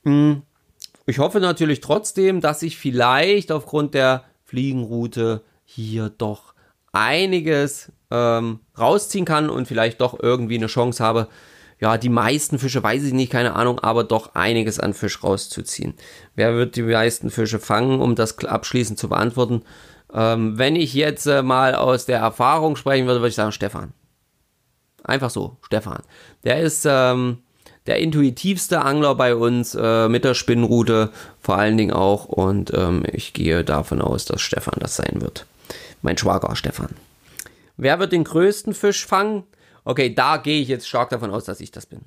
[0.05, 0.43] Hm,
[1.07, 6.55] ich hoffe natürlich trotzdem, dass ich vielleicht aufgrund der Fliegenroute hier doch
[6.93, 11.29] einiges ähm, rausziehen kann und vielleicht doch irgendwie eine Chance habe,
[11.81, 15.95] ja, die meisten Fische weiß ich nicht, keine Ahnung, aber doch einiges an Fisch rauszuziehen.
[16.35, 19.63] Wer wird die meisten Fische fangen, um das abschließend zu beantworten?
[20.13, 23.93] Ähm, wenn ich jetzt äh, mal aus der Erfahrung sprechen würde, würde ich sagen, Stefan.
[25.05, 26.03] Einfach so, Stefan.
[26.45, 27.39] Der ist ähm,
[27.87, 32.25] der intuitivste Angler bei uns äh, mit der Spinnrute, vor allen Dingen auch.
[32.25, 35.47] Und ähm, ich gehe davon aus, dass Stefan das sein wird.
[36.03, 36.91] Mein Schwager Stefan.
[37.77, 39.45] Wer wird den größten Fisch fangen?
[39.85, 42.01] Okay, da gehe ich jetzt stark davon aus, dass ich das bin.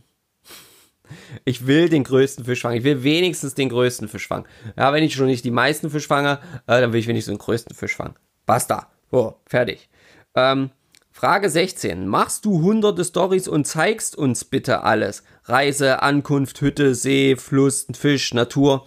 [1.45, 2.77] Ich will den größten Fisch fangen.
[2.77, 4.45] Ich will wenigstens den größten Fisch fangen.
[4.75, 7.39] Ja, wenn ich schon nicht die meisten Fisch fange, äh, dann will ich wenigstens den
[7.39, 8.15] größten Fisch fangen.
[8.45, 8.87] Basta.
[9.11, 9.89] So, fertig.
[10.35, 10.71] Ähm,
[11.19, 12.05] Frage 16.
[12.05, 15.23] Machst du hunderte Stories und zeigst uns bitte alles?
[15.45, 18.85] Reise, Ankunft, Hütte, See, Fluss, Fisch, Natur.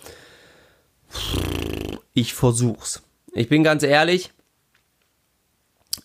[2.15, 3.03] Ich versuch's.
[3.33, 4.31] Ich bin ganz ehrlich,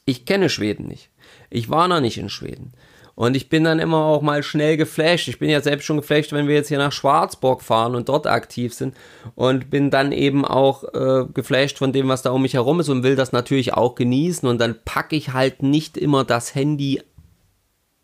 [0.05, 1.11] ich kenne Schweden nicht.
[1.51, 2.73] Ich war noch nicht in Schweden.
[3.15, 5.29] Und ich bin dann immer auch mal schnell geflasht.
[5.29, 8.27] Ich bin ja selbst schon geflasht, wenn wir jetzt hier nach Schwarzburg fahren und dort
[8.27, 8.93] aktiv sind.
[9.35, 12.89] Und bin dann eben auch äh, geflasht von dem, was da um mich herum ist
[12.89, 14.47] und will das natürlich auch genießen.
[14.47, 17.01] Und dann packe ich halt nicht immer das Handy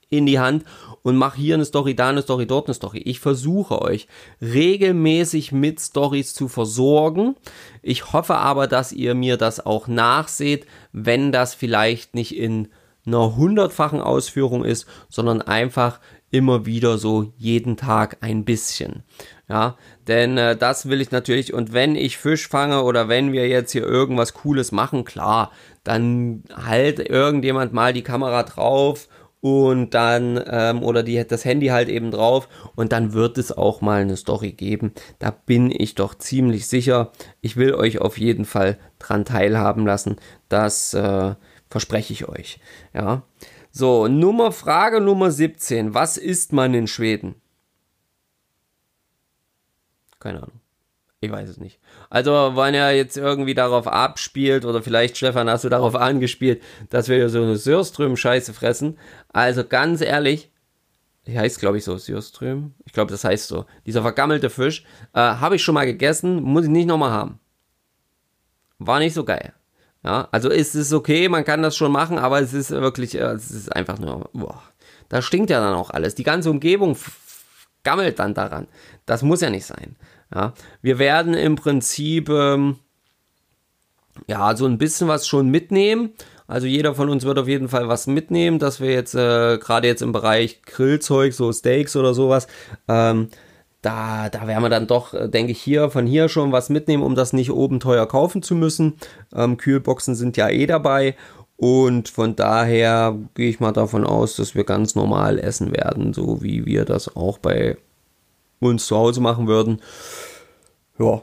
[0.09, 0.65] in die Hand
[1.03, 2.99] und mache hier eine Story, da eine Story, dort eine Story.
[2.99, 4.07] Ich versuche euch
[4.41, 7.35] regelmäßig mit Stories zu versorgen.
[7.81, 12.67] Ich hoffe aber, dass ihr mir das auch nachseht, wenn das vielleicht nicht in
[13.05, 15.99] einer hundertfachen Ausführung ist, sondern einfach
[16.31, 19.03] immer wieder so jeden Tag ein bisschen.
[19.49, 19.75] Ja,
[20.07, 23.73] denn äh, das will ich natürlich und wenn ich Fisch fange oder wenn wir jetzt
[23.73, 25.51] hier irgendwas Cooles machen, klar,
[25.83, 29.09] dann halt irgendjemand mal die Kamera drauf
[29.41, 33.81] und dann ähm, oder die das Handy halt eben drauf und dann wird es auch
[33.81, 34.93] mal eine Story geben.
[35.19, 37.11] Da bin ich doch ziemlich sicher.
[37.41, 41.33] Ich will euch auf jeden Fall dran teilhaben lassen, dass äh,
[41.71, 42.59] Verspreche ich euch.
[42.93, 43.23] Ja.
[43.71, 45.93] So, Nummer, Frage Nummer 17.
[45.93, 47.35] Was isst man in Schweden?
[50.19, 50.59] Keine Ahnung.
[51.21, 51.79] Ich weiß es nicht.
[52.09, 57.07] Also, wenn er jetzt irgendwie darauf abspielt, oder vielleicht, Stefan, hast du darauf angespielt, dass
[57.07, 58.99] wir so eine Sörström-Scheiße fressen.
[59.29, 60.51] Also, ganz ehrlich,
[61.25, 62.73] die heißt, glaube ich, so Sörström.
[62.83, 63.65] Ich glaube, das heißt so.
[63.85, 64.83] Dieser vergammelte Fisch.
[65.13, 67.39] Äh, Habe ich schon mal gegessen, muss ich nicht nochmal haben.
[68.77, 69.53] War nicht so geil.
[70.03, 73.33] Ja, also ist es okay, man kann das schon machen, aber es ist wirklich, äh,
[73.33, 74.61] es ist einfach nur, boah,
[75.09, 76.15] da stinkt ja dann auch alles.
[76.15, 76.97] Die ganze Umgebung
[77.83, 78.67] gammelt dann daran.
[79.05, 79.95] Das muss ja nicht sein.
[80.33, 82.77] Ja, wir werden im Prinzip, ähm,
[84.27, 86.13] ja, so ein bisschen was schon mitnehmen.
[86.47, 89.87] Also jeder von uns wird auf jeden Fall was mitnehmen, dass wir jetzt, äh, gerade
[89.87, 92.47] jetzt im Bereich Grillzeug, so Steaks oder sowas,
[92.87, 93.29] ähm,
[93.81, 97.03] da, da werden wir dann doch, äh, denke ich, hier von hier schon was mitnehmen,
[97.03, 98.97] um das nicht oben teuer kaufen zu müssen.
[99.33, 101.15] Ähm, Kühlboxen sind ja eh dabei
[101.57, 106.41] und von daher gehe ich mal davon aus, dass wir ganz normal essen werden, so
[106.43, 107.77] wie wir das auch bei
[108.59, 109.81] uns zu Hause machen würden.
[110.99, 111.21] Ja,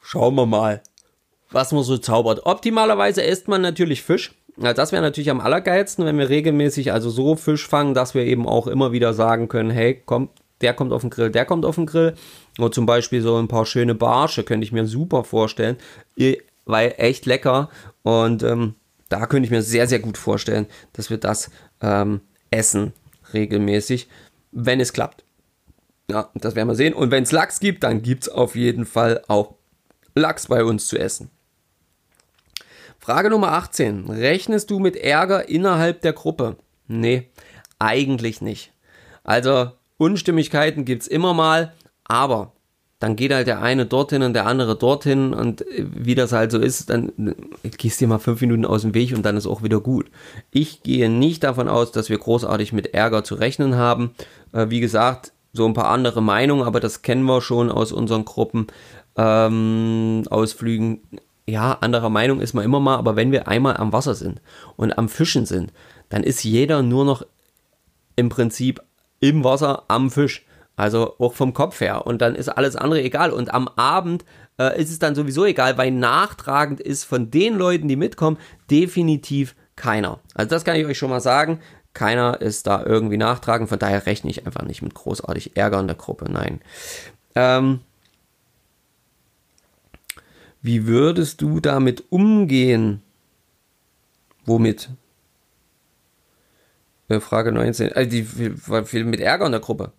[0.00, 0.82] schauen wir mal,
[1.50, 2.46] was man so zaubert.
[2.46, 4.34] Optimalerweise isst man natürlich Fisch.
[4.56, 8.46] Das wäre natürlich am allergeilsten, wenn wir regelmäßig also so Fisch fangen, dass wir eben
[8.46, 11.76] auch immer wieder sagen können, hey, komm, der kommt auf den Grill, der kommt auf
[11.76, 12.14] den Grill.
[12.58, 15.76] Oder zum Beispiel so ein paar schöne Barsche könnte ich mir super vorstellen,
[16.64, 17.70] weil echt lecker
[18.02, 18.74] und ähm,
[19.08, 22.92] da könnte ich mir sehr, sehr gut vorstellen, dass wir das ähm, essen
[23.32, 24.08] regelmäßig,
[24.52, 25.24] wenn es klappt.
[26.10, 26.94] Ja, das werden wir sehen.
[26.94, 29.54] Und wenn es Lachs gibt, dann gibt es auf jeden Fall auch
[30.14, 31.30] Lachs bei uns zu essen.
[32.98, 34.08] Frage Nummer 18.
[34.10, 36.56] Rechnest du mit Ärger innerhalb der Gruppe?
[36.86, 37.28] Nee,
[37.78, 38.72] eigentlich nicht.
[39.22, 42.52] Also Unstimmigkeiten gibt es immer mal, aber
[43.00, 46.50] dann geht halt der eine dorthin und der andere dorthin und äh, wie das halt
[46.50, 49.36] so ist, dann äh, gehst du dir mal fünf Minuten aus dem Weg und dann
[49.36, 50.10] ist auch wieder gut.
[50.50, 54.10] Ich gehe nicht davon aus, dass wir großartig mit Ärger zu rechnen haben.
[54.52, 58.24] Äh, wie gesagt, so ein paar andere Meinungen, aber das kennen wir schon aus unseren
[58.24, 58.66] Gruppen,
[59.16, 61.02] ähm, Ausflügen.
[61.46, 64.42] Ja, anderer Meinung ist man immer mal, aber wenn wir einmal am Wasser sind
[64.76, 65.72] und am Fischen sind,
[66.10, 67.24] dann ist jeder nur noch
[68.16, 68.82] im Prinzip
[69.20, 70.44] im Wasser am Fisch.
[70.76, 72.06] Also auch vom Kopf her.
[72.06, 73.32] Und dann ist alles andere egal.
[73.32, 74.24] Und am Abend
[74.58, 78.38] äh, ist es dann sowieso egal, weil nachtragend ist von den Leuten, die mitkommen,
[78.70, 80.20] definitiv keiner.
[80.34, 81.60] Also das kann ich euch schon mal sagen.
[81.94, 83.68] Keiner ist da irgendwie nachtragend.
[83.68, 86.30] Von daher rechne ich einfach nicht mit großartig Ärger in der Gruppe.
[86.30, 86.60] Nein.
[87.34, 87.80] Ähm,
[90.62, 93.02] wie würdest du damit umgehen?
[94.44, 94.90] Womit?
[97.08, 97.92] Äh, Frage 19.
[97.92, 99.92] Also die, mit Ärger in der Gruppe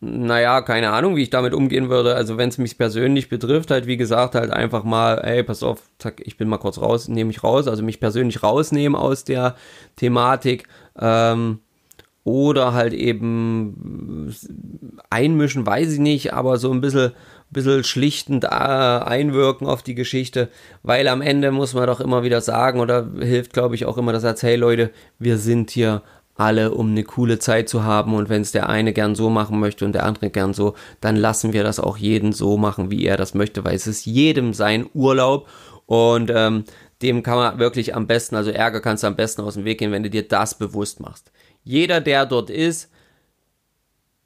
[0.00, 2.14] naja, keine Ahnung, wie ich damit umgehen würde.
[2.14, 5.82] Also wenn es mich persönlich betrifft, halt wie gesagt, halt einfach mal, ey, pass auf,
[5.98, 9.56] zack, ich bin mal kurz raus, nehme ich raus, also mich persönlich rausnehmen aus der
[9.96, 10.68] Thematik.
[10.98, 11.60] Ähm,
[12.24, 14.34] oder halt eben
[15.10, 17.12] einmischen, weiß ich nicht, aber so ein bisschen,
[17.52, 20.48] bisschen schlichtend äh, einwirken auf die Geschichte,
[20.82, 24.12] weil am Ende muss man doch immer wieder sagen oder hilft, glaube ich, auch immer
[24.12, 26.02] das Satz, hey Leute, wir sind hier
[26.34, 28.14] alle, um eine coole Zeit zu haben.
[28.14, 31.16] Und wenn es der eine gern so machen möchte und der andere gern so, dann
[31.16, 34.52] lassen wir das auch jeden so machen, wie er das möchte, weil es ist jedem
[34.52, 35.48] sein Urlaub
[35.86, 36.64] und ähm,
[37.02, 39.78] dem kann man wirklich am besten, also Ärger kannst du am besten aus dem Weg
[39.78, 41.30] gehen, wenn du dir das bewusst machst.
[41.62, 42.90] Jeder, der dort ist,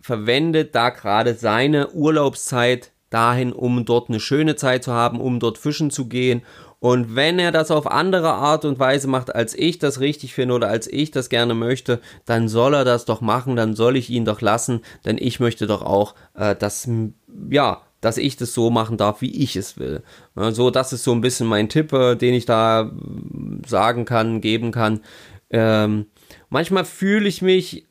[0.00, 5.58] verwendet da gerade seine Urlaubszeit dahin, um dort eine schöne Zeit zu haben, um dort
[5.58, 6.42] fischen zu gehen
[6.80, 10.54] und wenn er das auf andere Art und Weise macht, als ich das richtig finde
[10.54, 14.08] oder als ich das gerne möchte, dann soll er das doch machen, dann soll ich
[14.08, 16.88] ihn doch lassen, denn ich möchte doch auch, äh, dass,
[17.50, 20.02] ja, dass ich das so machen darf, wie ich es will.
[20.34, 24.40] So, das ist so ein bisschen mein Tipp, äh, den ich da äh, sagen kann,
[24.40, 25.00] geben kann.
[25.50, 26.06] Ähm,
[26.48, 27.86] manchmal fühle ich mich,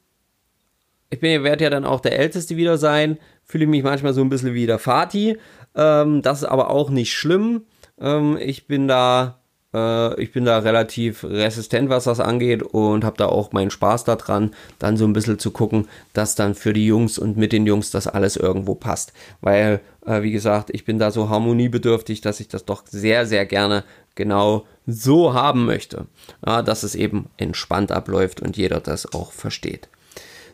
[1.12, 4.30] ich werde ja dann auch der Älteste wieder sein, fühle ich mich manchmal so ein
[4.30, 5.38] bisschen wie der Vati.
[5.76, 7.64] Ähm, das ist aber auch nicht schlimm.
[8.00, 9.40] Ähm, ich bin da,
[9.74, 14.04] äh, ich bin da relativ resistent, was das angeht und habe da auch meinen Spaß
[14.04, 17.66] daran, dann so ein bisschen zu gucken, dass dann für die Jungs und mit den
[17.66, 19.14] Jungs das alles irgendwo passt.
[19.42, 23.48] Weil, äh, wie gesagt, ich bin da so harmoniebedürftig, dass ich das doch sehr, sehr
[23.48, 23.84] gerne
[24.14, 26.06] genau so haben möchte.
[26.46, 29.90] Ja, dass es eben entspannt abläuft und jeder das auch versteht.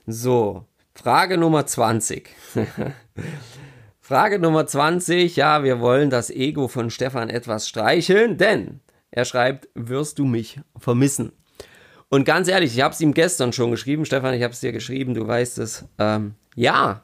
[0.07, 2.29] So, Frage Nummer 20.
[3.99, 5.35] Frage Nummer 20.
[5.35, 8.79] Ja, wir wollen das Ego von Stefan etwas streicheln, denn
[9.11, 11.33] er schreibt, wirst du mich vermissen?
[12.09, 14.71] Und ganz ehrlich, ich habe es ihm gestern schon geschrieben, Stefan, ich habe es dir
[14.71, 15.85] geschrieben, du weißt es.
[15.99, 17.03] Ähm, ja,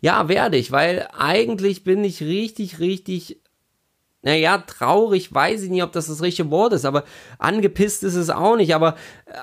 [0.00, 3.40] ja, werde ich, weil eigentlich bin ich richtig, richtig,
[4.22, 7.04] naja, traurig, weiß ich nicht, ob das das richtige Wort ist, aber
[7.38, 8.96] angepisst ist es auch nicht, aber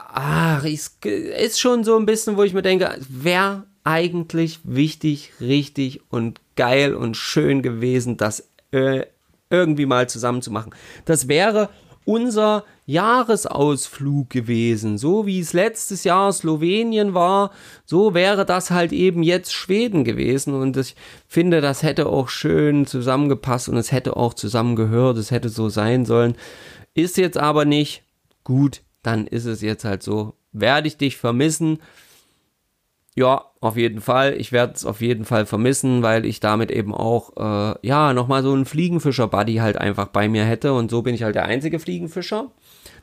[0.09, 6.01] ach, es ist schon so ein bisschen, wo ich mir denke, wer eigentlich wichtig, richtig
[6.09, 9.05] und geil und schön gewesen, das äh,
[9.49, 10.73] irgendwie mal zusammen zu machen.
[11.05, 11.69] Das wäre
[12.03, 14.97] unser Jahresausflug gewesen.
[14.97, 17.51] So wie es letztes Jahr Slowenien war,
[17.85, 20.53] so wäre das halt eben jetzt Schweden gewesen.
[20.53, 20.97] Und ich
[21.29, 26.03] finde, das hätte auch schön zusammengepasst und es hätte auch zusammengehört, es hätte so sein
[26.03, 26.35] sollen.
[26.93, 28.03] Ist jetzt aber nicht.
[28.43, 30.33] Gut, dann ist es jetzt halt so.
[30.51, 31.79] Werde ich dich vermissen?
[33.17, 34.35] Ja, auf jeden Fall.
[34.37, 38.43] Ich werde es auf jeden Fall vermissen, weil ich damit eben auch, äh, ja, nochmal
[38.43, 40.73] so einen Fliegenfischer-Buddy halt einfach bei mir hätte.
[40.73, 42.51] Und so bin ich halt der einzige Fliegenfischer.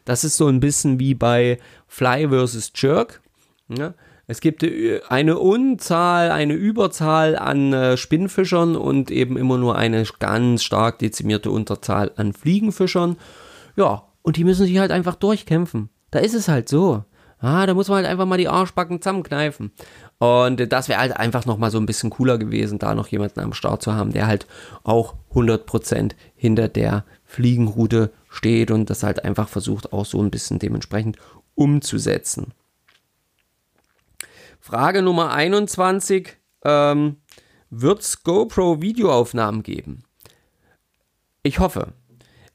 [0.05, 2.71] Das ist so ein bisschen wie bei Fly vs.
[2.77, 3.23] Jerk.
[3.67, 3.95] Ne?
[4.29, 10.05] Es gibt äh, eine Unzahl, eine Überzahl an äh, Spinnfischern und eben immer nur eine
[10.21, 13.17] ganz stark dezimierte Unterzahl an Fliegenfischern.
[13.75, 15.89] Ja, und die müssen sich halt einfach durchkämpfen.
[16.13, 17.03] Da ist es halt so.
[17.45, 19.71] Ah, da muss man halt einfach mal die Arschbacken zusammenkneifen.
[20.17, 23.53] Und das wäre halt einfach nochmal so ein bisschen cooler gewesen, da noch jemanden am
[23.53, 24.47] Start zu haben, der halt
[24.83, 30.59] auch 100% hinter der Fliegenroute steht und das halt einfach versucht, auch so ein bisschen
[30.59, 31.19] dementsprechend
[31.55, 32.55] umzusetzen.
[34.59, 36.39] Frage Nummer 21.
[36.65, 37.17] Ähm,
[37.69, 40.05] Wird es GoPro-Videoaufnahmen geben?
[41.43, 41.89] Ich hoffe.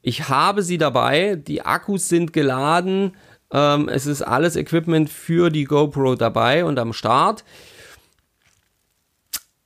[0.01, 1.35] Ich habe sie dabei.
[1.35, 3.11] Die Akkus sind geladen.
[3.51, 7.43] Ähm, es ist alles Equipment für die GoPro dabei und am Start.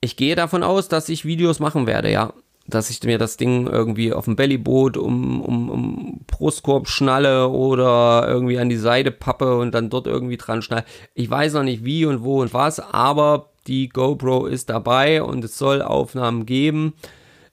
[0.01, 2.33] Ich gehe davon aus, dass ich Videos machen werde, ja
[2.67, 8.25] dass ich mir das Ding irgendwie auf dem Bellyboot um, um, um Brustkorb schnalle oder
[8.27, 10.85] irgendwie an die Seite pappe und dann dort irgendwie dran schnalle.
[11.13, 15.43] Ich weiß noch nicht wie und wo und was, aber die GoPro ist dabei und
[15.43, 16.93] es soll Aufnahmen geben.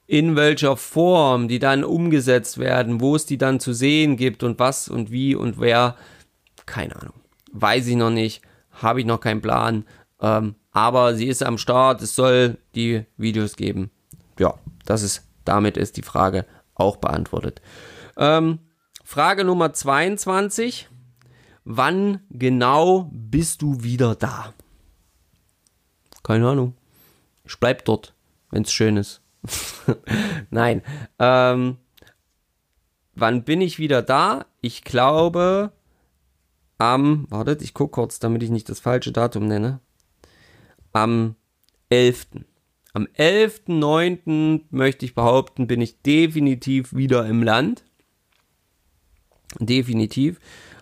[0.07, 4.59] In welcher Form die dann umgesetzt werden, wo es die dann zu sehen gibt und
[4.59, 5.95] was und wie und wer,
[6.71, 7.19] keine Ahnung.
[7.51, 9.85] Weiß ich noch nicht, habe ich noch keinen Plan.
[10.21, 13.91] Ähm, aber sie ist am Start, es soll die Videos geben.
[14.39, 14.53] Ja,
[14.85, 17.61] das ist, damit ist die Frage auch beantwortet.
[18.15, 18.59] Ähm,
[19.03, 20.87] Frage Nummer 22.
[21.65, 24.53] Wann genau bist du wieder da?
[26.23, 26.75] Keine Ahnung.
[27.43, 28.13] Ich bleib dort,
[28.49, 29.21] wenn es schön ist.
[30.49, 30.83] Nein.
[31.19, 31.77] Ähm,
[33.13, 34.45] wann bin ich wieder da?
[34.61, 35.73] Ich glaube
[36.81, 39.79] am, wartet, ich gucke kurz, damit ich nicht das falsche Datum nenne.
[40.93, 41.35] Am
[41.89, 42.27] 11.
[42.93, 44.63] Am 11.09.
[44.71, 47.85] möchte ich behaupten, bin ich definitiv wieder im Land.
[49.59, 50.39] Definitiv.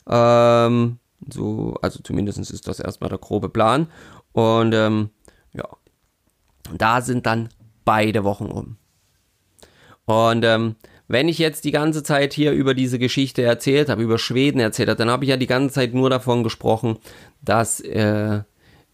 [0.07, 0.99] Ähm,
[1.31, 3.88] so, also zumindest ist das erstmal der grobe Plan.
[4.31, 5.09] Und ähm,
[5.53, 5.67] ja,
[6.73, 7.49] da sind dann
[7.83, 8.77] beide Wochen um.
[10.05, 10.75] Und ähm,
[11.10, 14.89] wenn ich jetzt die ganze Zeit hier über diese Geschichte erzählt habe, über Schweden erzählt
[14.89, 16.98] habe, dann habe ich ja die ganze Zeit nur davon gesprochen,
[17.41, 18.43] dass äh,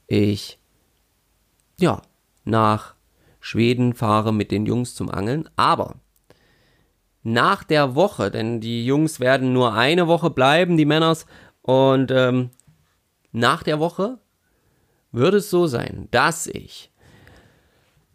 [0.08, 0.58] ich
[1.78, 2.02] ja
[2.46, 2.96] nach
[3.42, 5.50] Schweden fahre mit den Jungs zum Angeln.
[5.58, 5.96] Aber
[7.22, 11.26] nach der Woche, denn die Jungs werden nur eine Woche bleiben, die Männers,
[11.64, 12.52] und ähm,
[13.34, 14.20] nach der Woche
[15.12, 16.92] würde es so sein, dass ich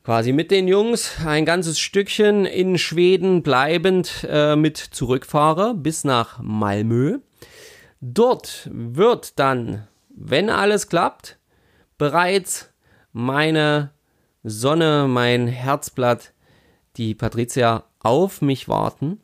[0.05, 6.41] quasi mit den Jungs ein ganzes Stückchen in Schweden bleibend äh, mit zurückfahre bis nach
[6.43, 7.19] Malmö.
[8.01, 11.39] Dort wird dann, wenn alles klappt,
[11.99, 12.71] bereits
[13.13, 13.91] meine
[14.43, 16.33] Sonne, mein Herzblatt,
[16.97, 19.21] die Patricia auf mich warten.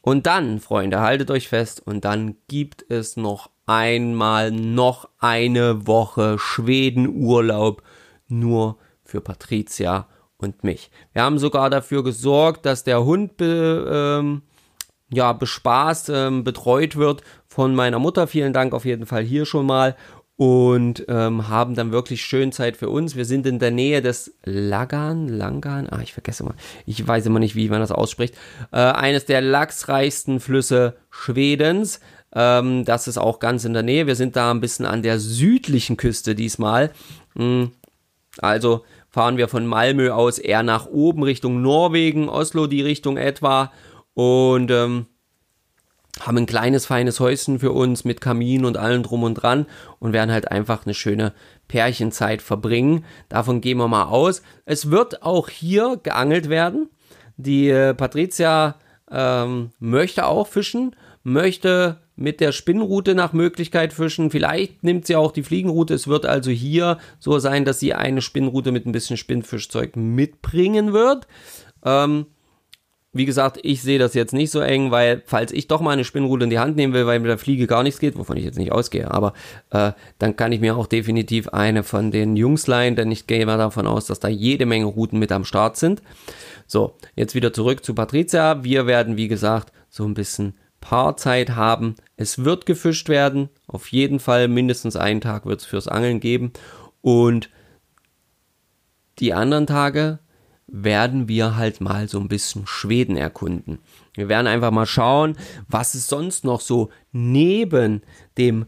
[0.00, 6.38] Und dann, Freunde, haltet euch fest, und dann gibt es noch einmal noch eine Woche
[6.38, 7.82] Schwedenurlaub
[8.28, 10.90] nur für Patricia und mich.
[11.12, 14.42] Wir haben sogar dafür gesorgt, dass der Hund be, ähm,
[15.10, 18.26] ja, bespaßt, ähm, betreut wird von meiner Mutter.
[18.26, 19.96] Vielen Dank auf jeden Fall hier schon mal
[20.36, 23.16] und ähm, haben dann wirklich schön Zeit für uns.
[23.16, 27.38] Wir sind in der Nähe des Lagan, Langan, ah, ich vergesse mal, ich weiß immer
[27.38, 28.34] nicht, wie man das ausspricht,
[28.70, 32.00] äh, eines der lachsreichsten Flüsse Schwedens.
[32.34, 34.06] Ähm, das ist auch ganz in der Nähe.
[34.06, 36.92] Wir sind da ein bisschen an der südlichen Küste diesmal.
[37.34, 37.72] Mhm.
[38.38, 38.84] Also
[39.16, 43.72] fahren wir von Malmö aus eher nach oben Richtung Norwegen, Oslo die Richtung etwa
[44.12, 45.06] und ähm,
[46.20, 49.64] haben ein kleines, feines Häuschen für uns mit Kamin und allem drum und dran
[50.00, 51.32] und werden halt einfach eine schöne
[51.66, 53.06] Pärchenzeit verbringen.
[53.30, 54.42] Davon gehen wir mal aus.
[54.66, 56.90] Es wird auch hier geangelt werden.
[57.38, 58.74] Die äh, Patricia
[59.10, 64.30] ähm, möchte auch fischen, möchte mit der Spinnroute nach Möglichkeit fischen.
[64.30, 65.94] Vielleicht nimmt sie auch die Fliegenroute.
[65.94, 70.92] Es wird also hier so sein, dass sie eine Spinnroute mit ein bisschen Spinnfischzeug mitbringen
[70.92, 71.26] wird.
[71.84, 72.26] Ähm,
[73.16, 76.04] wie gesagt, ich sehe das jetzt nicht so eng, weil falls ich doch mal eine
[76.04, 78.44] Spinnrute in die Hand nehmen will, weil mit der Fliege gar nichts geht, wovon ich
[78.44, 79.32] jetzt nicht ausgehe, aber
[79.70, 83.46] äh, dann kann ich mir auch definitiv eine von den Jungs leihen, denn ich gehe
[83.46, 86.02] mal davon aus, dass da jede Menge Routen mit am Start sind.
[86.66, 88.62] So, jetzt wieder zurück zu Patricia.
[88.64, 90.54] Wir werden, wie gesagt, so ein bisschen
[90.88, 91.96] Paarzeit haben.
[92.16, 93.48] Es wird gefischt werden.
[93.66, 96.52] Auf jeden Fall mindestens einen Tag wird es fürs Angeln geben.
[97.00, 97.50] Und
[99.18, 100.20] die anderen Tage
[100.68, 103.80] werden wir halt mal so ein bisschen Schweden erkunden.
[104.14, 108.02] Wir werden einfach mal schauen, was es sonst noch so neben
[108.38, 108.66] dem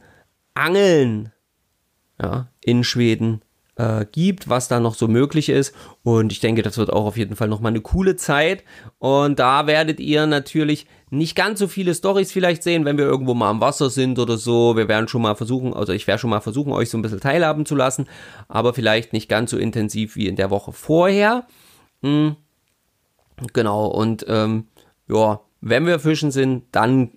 [0.55, 1.33] Angeln
[2.21, 3.43] ja, in Schweden
[3.79, 5.74] äh, gibt, was da noch so möglich ist.
[6.03, 8.64] Und ich denke, das wird auch auf jeden Fall nochmal eine coole Zeit.
[8.99, 13.33] Und da werdet ihr natürlich nicht ganz so viele Stories vielleicht sehen, wenn wir irgendwo
[13.35, 14.76] mal am Wasser sind oder so.
[14.76, 17.20] Wir werden schon mal versuchen, also ich werde schon mal versuchen, euch so ein bisschen
[17.20, 18.07] teilhaben zu lassen,
[18.49, 21.47] aber vielleicht nicht ganz so intensiv wie in der Woche vorher.
[22.03, 22.37] Hm.
[23.53, 24.66] Genau, und ähm,
[25.09, 27.12] ja, wenn wir fischen sind, dann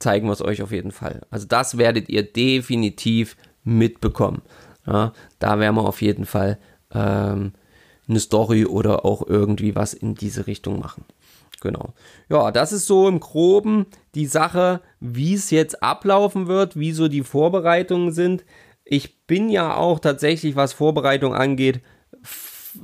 [0.00, 1.22] zeigen wir es euch auf jeden Fall.
[1.30, 4.42] Also das werdet ihr definitiv mitbekommen.
[4.86, 6.58] Ja, da werden wir auf jeden Fall
[6.92, 7.52] ähm,
[8.08, 11.04] eine Story oder auch irgendwie was in diese Richtung machen.
[11.60, 11.94] Genau.
[12.28, 17.06] Ja, das ist so im Groben die Sache, wie es jetzt ablaufen wird, wie so
[17.06, 18.44] die Vorbereitungen sind.
[18.84, 21.80] Ich bin ja auch tatsächlich, was Vorbereitung angeht,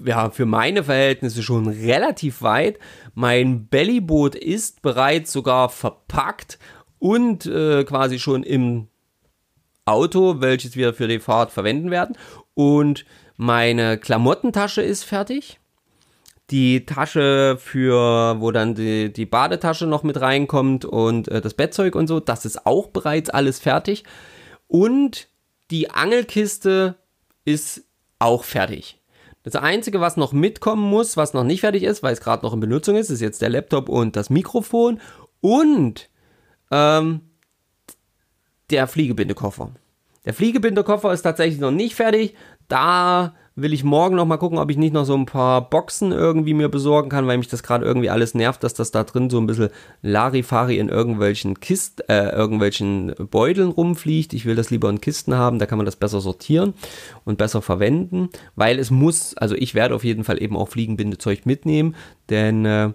[0.05, 2.79] ja, für meine Verhältnisse schon relativ weit.
[3.15, 6.59] Mein Bellyboot ist bereits sogar verpackt
[6.99, 8.89] und äh, quasi schon im
[9.89, 12.17] Auto, welches wir für die Fahrt verwenden werden.
[12.55, 13.05] Und
[13.37, 15.59] meine Klamottentasche ist fertig.
[16.51, 21.95] Die Tasche für, wo dann die, die Badetasche noch mit reinkommt und äh, das Bettzeug
[21.95, 24.05] und so, das ist auch bereits alles fertig.
[24.67, 25.29] Und
[25.71, 26.97] die Angelkiste
[27.45, 27.85] ist
[28.19, 28.99] auch fertig.
[29.43, 32.53] Das Einzige, was noch mitkommen muss, was noch nicht fertig ist, weil es gerade noch
[32.53, 35.01] in Benutzung ist, ist jetzt der Laptop und das Mikrofon
[35.41, 36.09] und
[36.71, 37.21] ähm,
[38.71, 39.71] der Fliegebindekoffer.
[40.25, 42.35] Der Fliegebindekoffer ist tatsächlich noch nicht fertig.
[42.69, 46.13] Da will ich morgen noch mal gucken, ob ich nicht noch so ein paar Boxen
[46.13, 49.31] irgendwie mir besorgen kann, weil mich das gerade irgendwie alles nervt, dass das da drin
[49.31, 54.33] so ein bisschen Larifari in irgendwelchen Kisten, äh, irgendwelchen Beuteln rumfliegt.
[54.33, 56.75] Ich will das lieber in Kisten haben, da kann man das besser sortieren
[57.25, 61.45] und besser verwenden, weil es muss, also ich werde auf jeden Fall eben auch Fliegenbindezeug
[61.45, 61.97] mitnehmen,
[62.31, 62.93] denn äh,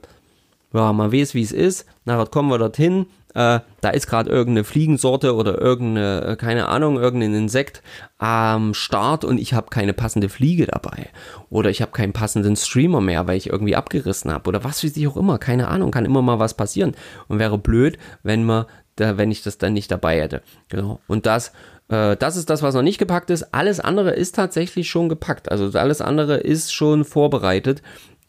[0.73, 1.85] ja, man weiß, wie es ist.
[2.05, 6.97] Nachher kommen wir dorthin, äh, da ist gerade irgendeine Fliegensorte oder irgendeine, äh, keine Ahnung,
[6.97, 7.81] irgendein Insekt
[8.17, 11.09] am Start und ich habe keine passende Fliege dabei.
[11.49, 14.47] Oder ich habe keinen passenden Streamer mehr, weil ich irgendwie abgerissen habe.
[14.47, 16.95] Oder was weiß ich auch immer, keine Ahnung, kann immer mal was passieren.
[17.27, 18.65] Und wäre blöd, wenn man
[18.95, 20.41] da, wenn ich das dann nicht dabei hätte.
[20.69, 20.99] Genau.
[21.07, 21.51] Und das,
[21.89, 23.53] äh, das ist das, was noch nicht gepackt ist.
[23.53, 25.51] Alles andere ist tatsächlich schon gepackt.
[25.51, 27.81] Also alles andere ist schon vorbereitet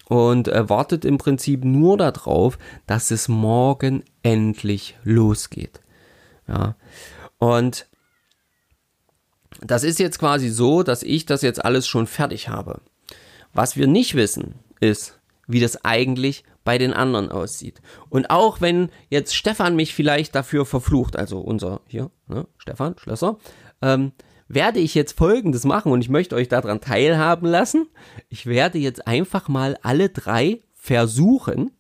[0.09, 5.81] und äh, wartet im Prinzip nur darauf, dass es morgen endlich losgeht.
[6.47, 6.77] Ja.
[7.39, 7.87] Und
[9.61, 12.81] das ist jetzt quasi so, dass ich das jetzt alles schon fertig habe.
[13.53, 17.81] Was wir nicht wissen, ist, wie das eigentlich bei den anderen aussieht.
[18.09, 23.39] Und auch wenn jetzt Stefan mich vielleicht dafür verflucht, also unser hier, ne, Stefan Schlösser,
[23.83, 24.13] ähm,
[24.55, 27.87] werde ich jetzt Folgendes machen und ich möchte euch daran teilhaben lassen.
[28.29, 31.71] Ich werde jetzt einfach mal alle drei versuchen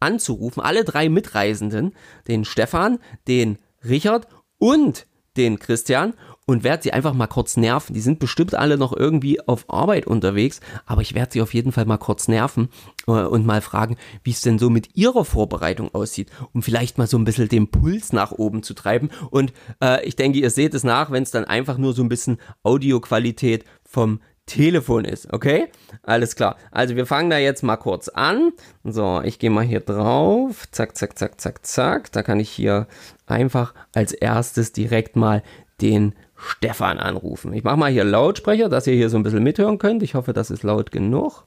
[0.00, 1.94] anzurufen, alle drei Mitreisenden,
[2.28, 5.06] den Stefan, den Richard und
[5.36, 6.14] den Christian
[6.46, 7.94] und werde sie einfach mal kurz nerven.
[7.94, 11.72] Die sind bestimmt alle noch irgendwie auf Arbeit unterwegs, aber ich werde sie auf jeden
[11.72, 12.68] Fall mal kurz nerven
[13.06, 17.06] äh, und mal fragen, wie es denn so mit ihrer Vorbereitung aussieht, um vielleicht mal
[17.06, 19.10] so ein bisschen den Puls nach oben zu treiben.
[19.30, 22.08] Und äh, ich denke, ihr seht es nach, wenn es dann einfach nur so ein
[22.08, 25.68] bisschen Audioqualität vom Telefon ist, okay?
[26.02, 26.56] Alles klar.
[26.70, 28.52] Also wir fangen da jetzt mal kurz an.
[28.84, 30.70] So, ich gehe mal hier drauf.
[30.70, 32.12] Zack, zack, zack, zack, zack.
[32.12, 32.86] Da kann ich hier
[33.26, 35.42] einfach als erstes direkt mal
[35.80, 37.52] den Stefan anrufen.
[37.52, 40.02] Ich mache mal hier Lautsprecher, dass ihr hier so ein bisschen mithören könnt.
[40.02, 41.46] Ich hoffe, das ist laut genug.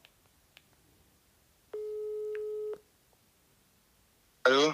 [4.47, 4.73] Hallo?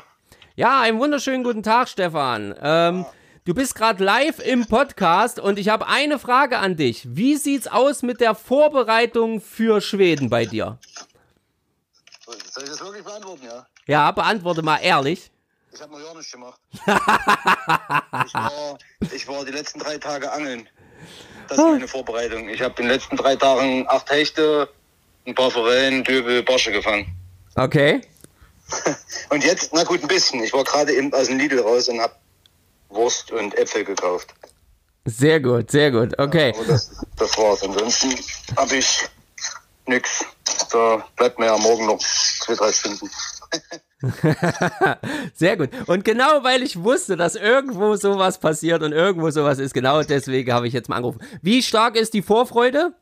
[0.56, 2.54] Ja, einen wunderschönen guten Tag, Stefan.
[2.62, 3.06] Ähm,
[3.44, 7.08] du bist gerade live im Podcast und ich habe eine Frage an dich.
[7.16, 10.78] Wie sieht's aus mit der Vorbereitung für Schweden bei dir?
[12.52, 13.66] Soll ich das wirklich beantworten, ja?
[13.88, 15.32] Ja, beantworte mal ehrlich.
[15.74, 16.60] Ich habe noch gar nichts gemacht.
[16.74, 18.78] ich, war,
[19.12, 20.70] ich war die letzten drei Tage angeln.
[21.48, 22.48] Das ist meine Vorbereitung.
[22.48, 24.70] Ich habe in den letzten drei Tagen acht Hechte,
[25.26, 27.08] ein paar Forellen, Döbel, Barsche gefangen.
[27.56, 28.02] Okay.
[29.30, 30.44] Und jetzt, na gut, ein bisschen.
[30.44, 32.16] Ich war gerade eben aus dem Lidl raus und habe
[32.90, 34.34] Wurst und Äpfel gekauft.
[35.06, 36.18] Sehr gut, sehr gut.
[36.20, 36.54] Okay.
[36.56, 37.64] Ja, das, das war's.
[37.64, 38.16] Ansonsten
[38.56, 39.00] habe ich
[39.88, 40.24] nix.
[40.72, 43.10] Da bleibt mir ja morgen noch zwei, drei Stunden.
[45.34, 45.70] Sehr gut.
[45.88, 50.52] Und genau weil ich wusste, dass irgendwo sowas passiert und irgendwo sowas ist, genau deswegen
[50.54, 51.22] habe ich jetzt mal angerufen.
[51.42, 52.94] Wie stark ist die Vorfreude?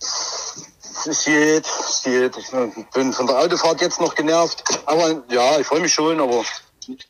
[0.00, 2.36] Es geht, es geht.
[2.36, 4.62] Ich bin von der Autofahrt jetzt noch genervt.
[4.86, 6.44] Aber ja, ich freue mich schon, aber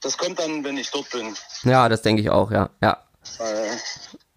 [0.03, 1.35] das kommt dann, wenn ich dort bin.
[1.65, 2.71] Ja, das denke ich auch, ja.
[2.83, 3.03] Ja.
[3.39, 3.77] Äh,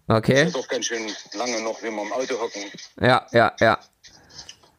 [0.08, 0.44] Okay.
[0.46, 2.62] ist doch ganz schön lange noch, wenn wir im Auto hocken.
[3.00, 3.78] Ja, ja, ja.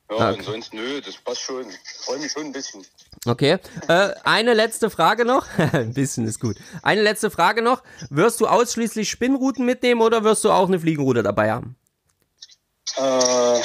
[0.10, 0.38] Ja, Okay.
[0.40, 1.68] ansonsten, nö, das passt schon.
[1.70, 2.86] Ich freue mich schon ein bisschen.
[3.26, 3.58] Okay.
[3.88, 5.48] Äh, eine letzte Frage noch.
[5.58, 6.58] Ein bisschen ist gut.
[6.84, 7.82] Eine letzte Frage noch.
[8.10, 11.76] Wirst du ausschließlich Spinnrouten mitnehmen oder wirst du auch eine Fliegenroute dabei haben?
[12.98, 13.60] Äh,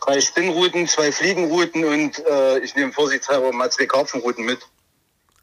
[0.00, 4.58] drei Spinnrouten, zwei Fliegenrouten und äh, ich nehme vorsichtshalber mal zwei Karpfenrouten mit.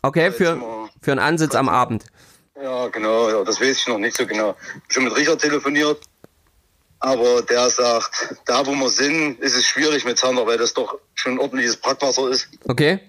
[0.02, 0.60] Okay, für,
[1.02, 2.06] für einen Ansitz am Abend.
[2.62, 4.56] Ja, genau, ja, das weiß ich noch nicht so genau.
[4.90, 6.02] Schon mit Richard telefoniert,
[7.02, 10.98] aber der sagt, da wo wir sind, ist es schwierig mit Zander, weil das doch
[11.16, 12.48] schon ordentliches Brackwasser ist.
[12.68, 13.00] Okay.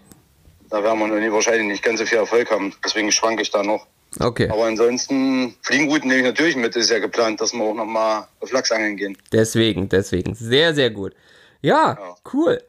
[0.70, 2.74] Da werden wir wahrscheinlich nicht ganz so viel Erfolg haben.
[2.84, 3.86] Deswegen schwanke ich da noch.
[4.20, 4.48] Okay.
[4.50, 6.74] Aber ansonsten, Fliegenrouten nehme ich natürlich mit.
[6.76, 9.16] Ist ja geplant, dass wir auch nochmal auf Lachsangeln gehen.
[9.32, 10.34] Deswegen, deswegen.
[10.34, 11.14] Sehr, sehr gut.
[11.60, 12.16] Ja, Ja.
[12.32, 12.62] cool.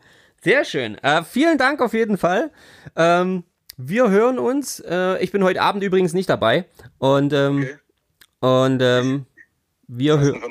[0.43, 0.97] Sehr schön.
[1.01, 2.51] Äh, vielen Dank auf jeden Fall.
[2.97, 3.43] Ähm,
[3.77, 4.81] wir hören uns.
[4.81, 6.65] Äh, ich bin heute Abend übrigens nicht dabei.
[6.97, 7.75] Und, ähm, Okay.
[8.41, 9.25] und ähm,
[9.87, 10.41] wir hören.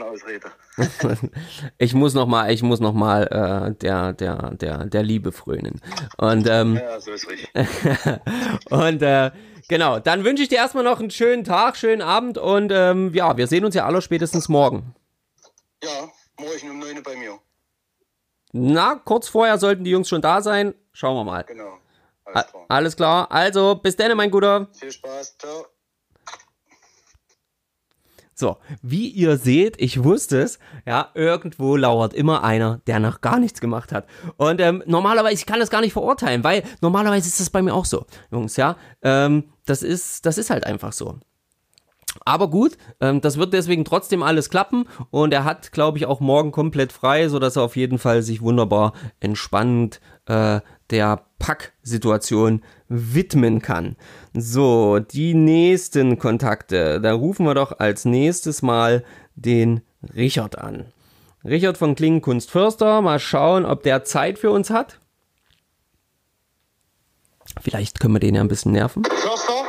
[1.78, 5.80] Ich muss noch mal, ich muss noch mal äh, der, der, der, der Liebe frönen.
[6.16, 7.50] Und ähm, Ja, so ist richtig.
[8.70, 9.30] Und äh,
[9.68, 13.36] genau, dann wünsche ich dir erstmal noch einen schönen Tag, schönen Abend und ähm, ja,
[13.36, 14.94] wir sehen uns ja aller spätestens morgen.
[15.82, 16.08] Ja,
[16.38, 17.38] morgen um 9 Uhr bei mir.
[18.52, 20.74] Na, kurz vorher sollten die Jungs schon da sein.
[20.92, 21.44] Schauen wir mal.
[21.44, 21.78] Genau.
[22.24, 22.64] Alles klar.
[22.68, 23.32] alles klar.
[23.32, 24.68] Also, bis dann, mein Guter.
[24.72, 25.36] Viel Spaß.
[25.38, 25.66] Ciao.
[28.42, 33.38] So, wie ihr seht, ich wusste es, ja, irgendwo lauert immer einer, der noch gar
[33.38, 34.08] nichts gemacht hat.
[34.36, 37.72] Und ähm, normalerweise, ich kann das gar nicht verurteilen, weil normalerweise ist das bei mir
[37.72, 38.74] auch so, Jungs, ja.
[39.00, 41.20] Ähm, das ist, das ist halt einfach so.
[42.24, 46.18] Aber gut, ähm, das wird deswegen trotzdem alles klappen und er hat, glaube ich, auch
[46.18, 52.62] morgen komplett frei, sodass er auf jeden Fall sich wunderbar entspannend äh, der Packsituation
[52.92, 53.96] widmen kann.
[54.34, 57.00] So, die nächsten Kontakte.
[57.00, 59.80] Da rufen wir doch als nächstes mal den
[60.14, 60.86] Richard an.
[61.44, 65.00] Richard von Klingenkunst Förster, mal schauen, ob der Zeit für uns hat.
[67.60, 69.04] Vielleicht können wir den ja ein bisschen nerven.
[69.04, 69.64] Förster?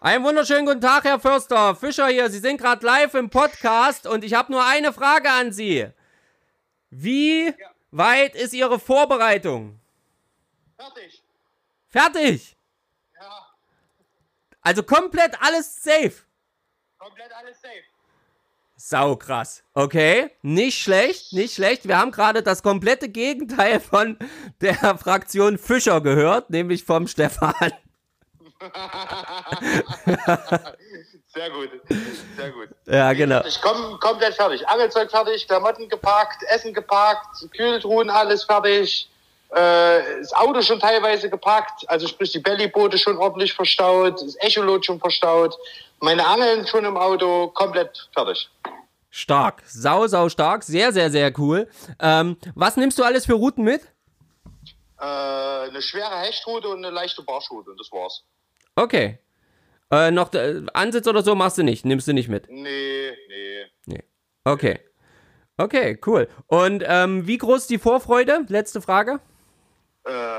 [0.00, 1.74] Einen wunderschönen guten Tag, Herr Förster.
[1.76, 2.28] Fischer hier.
[2.28, 5.86] Sie sind gerade live im Podcast und ich habe nur eine Frage an Sie.
[6.90, 7.54] Wie
[7.90, 9.80] weit ist Ihre Vorbereitung?
[11.88, 12.56] Fertig.
[13.20, 13.46] Ja,
[14.62, 16.12] Also komplett alles safe.
[16.98, 17.82] komplett alles safe.
[18.76, 19.62] Sau krass.
[19.72, 21.86] Okay, nicht schlecht, nicht schlecht.
[21.86, 24.18] Wir haben gerade das komplette Gegenteil von
[24.60, 27.54] der Fraktion Fischer gehört, nämlich vom Stefan.
[31.26, 31.68] Sehr gut,
[32.36, 32.68] sehr gut.
[32.86, 33.44] Ja, genau.
[33.44, 34.66] Ich komme komplett fertig.
[34.68, 39.10] Angelzeug fertig, Klamotten gepackt, Essen gepackt, Kühltruhen alles fertig.
[39.54, 44.84] Äh, das Auto schon teilweise gepackt, also sprich die Bellyboote schon ordentlich verstaut, das Echolot
[44.84, 45.56] schon verstaut,
[46.00, 48.50] meine Angeln schon im Auto, komplett fertig.
[49.10, 49.62] Stark.
[49.64, 50.64] Sau, sau stark.
[50.64, 51.68] Sehr, sehr, sehr cool.
[52.00, 53.82] Ähm, was nimmst du alles für Routen mit?
[54.98, 58.24] Äh, eine schwere Hechtrute und eine leichte Barschrute und das war's.
[58.74, 59.20] Okay.
[59.92, 62.50] Äh, noch äh, Ansitz oder so machst du nicht, nimmst du nicht mit.
[62.50, 63.64] Nee, nee.
[63.86, 64.02] Nee.
[64.42, 64.80] Okay.
[65.58, 66.26] Okay, cool.
[66.48, 68.44] Und ähm, wie groß ist die Vorfreude?
[68.48, 69.20] Letzte Frage.
[70.04, 70.38] Äh,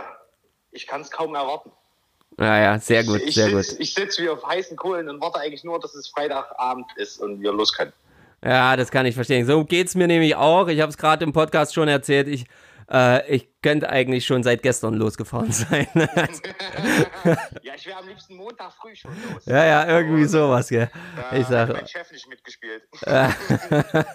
[0.72, 1.72] ich kann es kaum erwarten.
[2.40, 3.80] Ja, ja, sehr gut, ich sehr sitz, gut.
[3.80, 7.42] Ich sitze wie auf heißen Kohlen und warte eigentlich nur, dass es Freitagabend ist und
[7.42, 7.94] wir los können.
[8.44, 9.46] Ja, das kann ich verstehen.
[9.46, 10.68] So geht's mir nämlich auch.
[10.68, 12.28] Ich habe es gerade im Podcast schon erzählt.
[12.28, 12.46] Ich,
[12.92, 15.88] äh, ich könnte eigentlich schon seit gestern losgefahren sein.
[17.64, 19.46] Ja, ich wäre am liebsten Montag früh schon los.
[19.46, 20.92] ja, ja, irgendwie sowas, gell.
[21.16, 22.84] Da Ich hat sag, mein Chef nicht mitgespielt.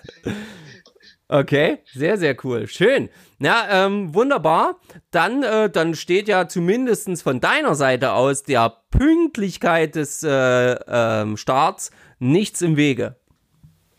[1.32, 2.66] Okay, sehr, sehr cool.
[2.66, 3.08] Schön.
[3.38, 4.80] Na, ähm, wunderbar.
[5.12, 11.36] Dann, äh, dann steht ja zumindest von deiner Seite aus der Pünktlichkeit des äh, ähm,
[11.36, 13.14] Starts nichts im Wege.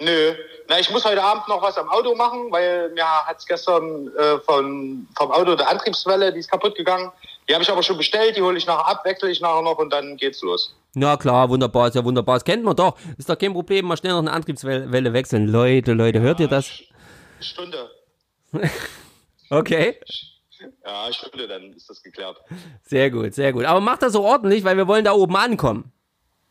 [0.02, 0.34] Nö.
[0.68, 4.10] Na, ich muss heute Abend noch was am Auto machen, weil mir hat es gestern
[4.18, 7.14] äh, von, vom Auto der Antriebswelle, die ist kaputt gegangen.
[7.48, 9.78] Die habe ich aber schon bestellt, die hole ich nachher ab, wechsle ich nachher noch
[9.78, 10.76] und dann geht's los.
[10.96, 12.36] Na klar, wunderbar, ist ja wunderbar.
[12.36, 12.98] Das kennt man doch.
[13.18, 15.48] Ist doch kein Problem, mal schnell noch eine Antriebswelle wechseln.
[15.48, 16.70] Leute, Leute, hört ihr das?
[17.42, 17.90] Stunde.
[19.50, 20.00] Okay,
[20.86, 22.38] Ja, Stunde, dann ist das geklärt.
[22.84, 23.66] sehr gut, sehr gut.
[23.66, 25.92] Aber macht das so ordentlich, weil wir wollen da oben ankommen.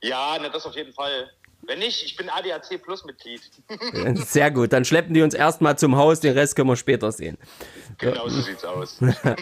[0.03, 1.31] Ja, na, das auf jeden Fall.
[1.63, 3.43] Wenn nicht, ich bin ADAC Plus Mitglied.
[4.27, 7.37] Sehr gut, dann schleppen die uns erstmal zum Haus, den Rest können wir später sehen.
[7.99, 8.99] genau so sieht's aus.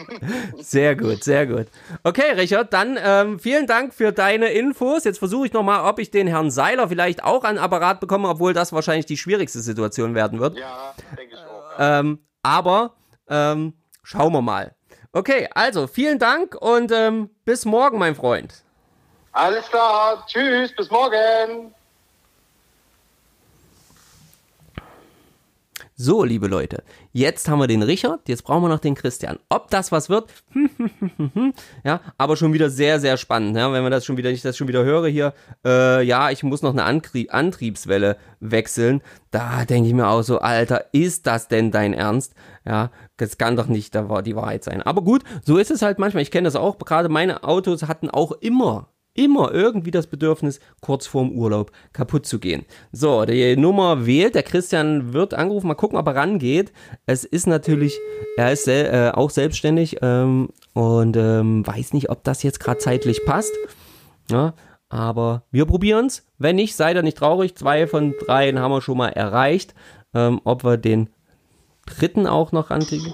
[0.59, 1.66] Sehr gut, sehr gut.
[2.03, 5.05] Okay, Richard, dann ähm, vielen Dank für deine Infos.
[5.05, 8.53] Jetzt versuche ich nochmal, ob ich den Herrn Seiler vielleicht auch an Apparat bekomme, obwohl
[8.53, 10.59] das wahrscheinlich die schwierigste Situation werden wird.
[10.59, 11.79] Ja, denke ich auch.
[11.79, 12.01] Ja.
[12.01, 12.95] Ähm, aber
[13.29, 14.75] ähm, schauen wir mal.
[15.12, 18.62] Okay, also vielen Dank und ähm, bis morgen, mein Freund.
[19.33, 21.73] Alles klar, tschüss, bis morgen.
[26.01, 29.41] So, liebe Leute, jetzt haben wir den Richard, jetzt brauchen wir noch den Christian.
[29.49, 30.31] Ob das was wird?
[31.85, 34.57] ja, aber schon wieder sehr, sehr spannend, ja, wenn man das schon wieder, ich das
[34.57, 35.35] schon wieder höre hier,
[35.65, 39.03] äh, ja, ich muss noch eine Antrieb, Antriebswelle wechseln.
[39.33, 42.33] Da denke ich mir auch so, Alter, ist das denn dein Ernst?
[42.65, 44.83] Ja, das kann doch nicht die Wahrheit sein.
[44.83, 46.23] Aber gut, so ist es halt manchmal.
[46.23, 46.79] Ich kenne das auch.
[46.79, 48.87] Gerade meine Autos hatten auch immer
[49.19, 52.64] immer irgendwie das Bedürfnis, kurz vorm Urlaub kaputt zu gehen.
[52.93, 56.73] So, die Nummer wählt, der Christian wird angerufen, mal gucken, ob er rangeht.
[57.05, 57.99] Es ist natürlich,
[58.37, 62.79] er ist sel äh, auch selbstständig ähm, und ähm, weiß nicht, ob das jetzt gerade
[62.79, 63.53] zeitlich passt.
[64.31, 64.55] Ja,
[64.89, 66.25] aber wir probieren es.
[66.39, 67.57] Wenn nicht, seid ihr nicht traurig.
[67.57, 69.75] Zwei von dreien haben wir schon mal erreicht.
[70.14, 71.11] Ähm, ob wir den
[71.87, 73.12] dritten auch noch rankriegen?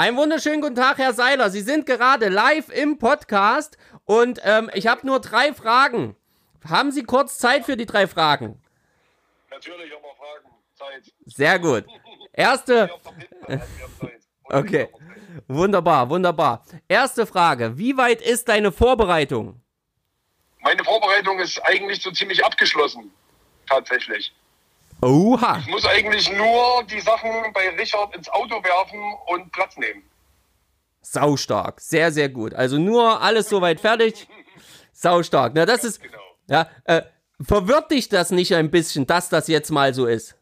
[0.00, 1.50] Einen wunderschönen guten Tag, Herr Seiler.
[1.50, 6.14] Sie sind gerade live im Podcast und ähm, ich habe nur drei Fragen.
[6.68, 8.62] Haben Sie kurz Zeit für die drei Fragen?
[9.50, 10.54] Natürlich haben wir Fragen.
[10.76, 11.12] Zeit.
[11.26, 11.84] Sehr gut.
[12.32, 12.88] Erste.
[14.44, 14.88] Okay.
[15.48, 16.64] Wunderbar, wunderbar.
[16.86, 17.76] Erste Frage.
[17.76, 19.60] Wie weit ist deine Vorbereitung?
[20.60, 23.10] Meine Vorbereitung ist eigentlich so ziemlich abgeschlossen.
[23.68, 24.32] Tatsächlich.
[25.00, 25.58] Oha.
[25.58, 30.02] Ich muss eigentlich nur die Sachen bei Richard ins Auto werfen und Platz nehmen.
[31.02, 31.80] Saustark.
[31.80, 32.52] Sehr, sehr gut.
[32.54, 34.28] Also nur alles soweit fertig.
[34.92, 35.52] Saustark.
[35.54, 36.02] Na, das ist.
[36.02, 36.18] Genau.
[36.48, 37.02] Ja, äh,
[37.40, 40.36] verwirrt dich das nicht ein bisschen, dass das jetzt mal so ist?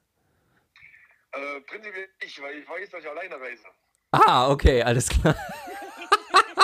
[1.33, 3.65] Äh, prinzipiell nicht, weil ich weiß, dass ich alleine reise.
[4.13, 5.37] Ah, okay, alles klar.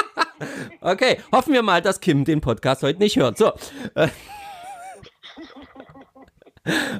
[0.80, 3.36] okay, hoffen wir mal, dass Kim den Podcast heute nicht hört.
[3.36, 3.52] So.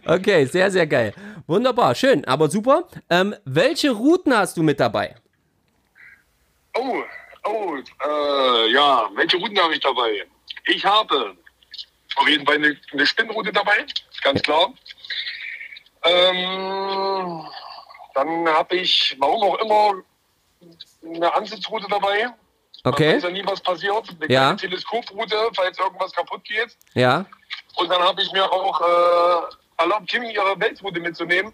[0.07, 1.15] Okay, sehr, sehr geil.
[1.47, 2.89] Wunderbar, schön, aber super.
[3.09, 5.15] Ähm, welche Routen hast du mit dabei?
[6.75, 7.03] Oh,
[7.45, 10.27] oh, äh, ja, welche Routen habe ich dabei?
[10.67, 11.37] Ich habe
[12.17, 13.87] auf jeden Fall eine, eine Spinnroute dabei,
[14.23, 14.73] ganz klar.
[16.05, 17.47] Ähm,
[18.15, 20.03] dann habe ich, warum auch immer,
[21.05, 22.29] eine Ansitzroute dabei.
[22.85, 23.11] Okay.
[23.11, 24.09] Da ist ja nie was passiert.
[24.21, 24.55] Eine ja.
[24.55, 26.77] Teleskoproute, falls irgendwas kaputt geht.
[26.95, 27.27] Ja.
[27.77, 31.53] Und dann habe ich mir auch äh, erlaubt, Kim ihre Weltroute mitzunehmen,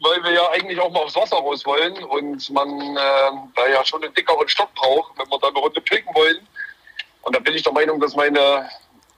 [0.00, 3.84] weil wir ja eigentlich auch mal aufs Wasser raus wollen und man äh, da ja
[3.84, 6.46] schon einen dickeren Stock braucht, wenn wir da eine Runde picken wollen.
[7.22, 8.68] Und da bin ich der Meinung, dass meine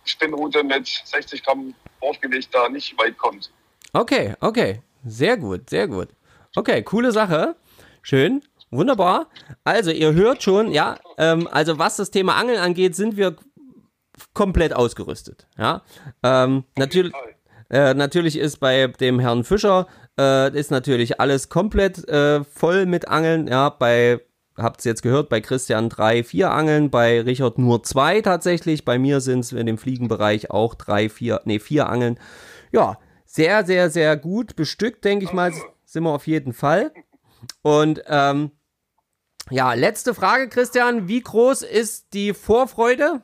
[0.05, 3.51] Spinnroute mit 60 Gramm Aufgewicht da nicht weit kommt.
[3.93, 4.83] Okay, okay.
[5.05, 6.09] Sehr gut, sehr gut.
[6.55, 7.57] Okay, coole Sache.
[8.03, 8.43] Schön.
[8.71, 9.29] Wunderbar.
[9.65, 13.35] Also, ihr hört schon, ja, ähm, also was das Thema Angeln angeht, sind wir
[14.35, 15.47] komplett ausgerüstet.
[15.57, 15.83] Ja,
[16.23, 17.13] ähm, natürlich,
[17.71, 19.87] äh, natürlich ist bei dem Herrn Fischer
[20.19, 23.47] äh, ist natürlich alles komplett äh, voll mit Angeln.
[23.47, 24.21] Ja, bei
[24.57, 28.85] habt ihr jetzt gehört, bei Christian drei, vier Angeln, bei Richard nur zwei tatsächlich.
[28.85, 32.19] Bei mir sind es in dem Fliegenbereich auch drei, vier, nee, vier Angeln.
[32.73, 35.53] Ja, sehr, sehr, sehr gut bestückt, denke ich mal,
[35.85, 36.93] sind wir auf jeden Fall.
[37.63, 38.51] Und ähm,
[39.51, 41.09] ja, letzte Frage, Christian.
[41.09, 43.23] Wie groß ist die Vorfreude?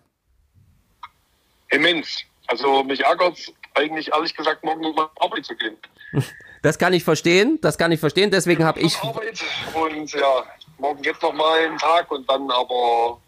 [1.71, 2.25] Immens.
[2.47, 3.39] Also mich ärgert
[3.75, 5.77] eigentlich ehrlich gesagt morgen nochmal Arbeit zu gehen.
[6.63, 8.97] Das kann ich verstehen, das kann ich verstehen, deswegen habe ich.
[9.03, 9.45] Arbeit
[9.75, 10.45] und ja,
[10.79, 13.21] morgen geht noch mal einen Tag und dann aber.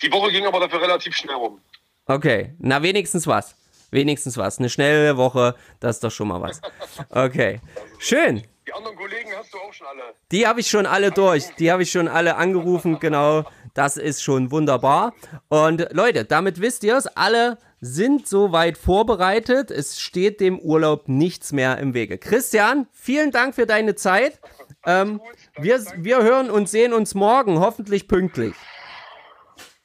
[0.00, 1.60] Die Woche ging aber dafür relativ schnell rum.
[2.06, 3.54] Okay, na wenigstens was.
[3.90, 4.58] Wenigstens was.
[4.58, 6.62] Eine schnelle Woche, das ist doch schon mal was.
[7.10, 7.60] Okay,
[7.98, 8.42] schön.
[8.68, 10.14] Die anderen Kollegen hast du auch schon alle.
[10.30, 11.46] Die habe ich schon alle durch.
[11.58, 13.44] Die habe ich schon alle angerufen, genau.
[13.72, 15.14] Das ist schon wunderbar.
[15.48, 19.70] Und Leute, damit wisst ihr es, alle sind soweit vorbereitet.
[19.70, 22.18] Es steht dem Urlaub nichts mehr im Wege.
[22.18, 24.38] Christian, vielen Dank für deine Zeit.
[24.84, 25.22] Ähm,
[25.56, 28.54] wir, wir hören und sehen uns morgen, hoffentlich pünktlich.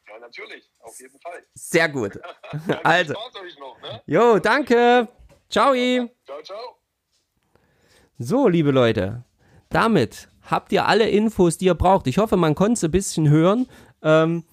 [0.09, 1.41] Ja, natürlich, auf jeden Fall.
[1.53, 2.19] Sehr gut.
[2.83, 3.13] also.
[3.13, 4.01] Ne?
[4.07, 5.07] Jo, danke.
[5.49, 5.73] Ciao.
[5.73, 6.82] Ciao, ciao.
[8.19, 9.23] So, liebe Leute,
[9.69, 12.05] damit habt ihr alle Infos, die ihr braucht.
[12.05, 13.65] Ich hoffe, man konnte es ein bisschen hören,
[14.03, 14.43] ähm,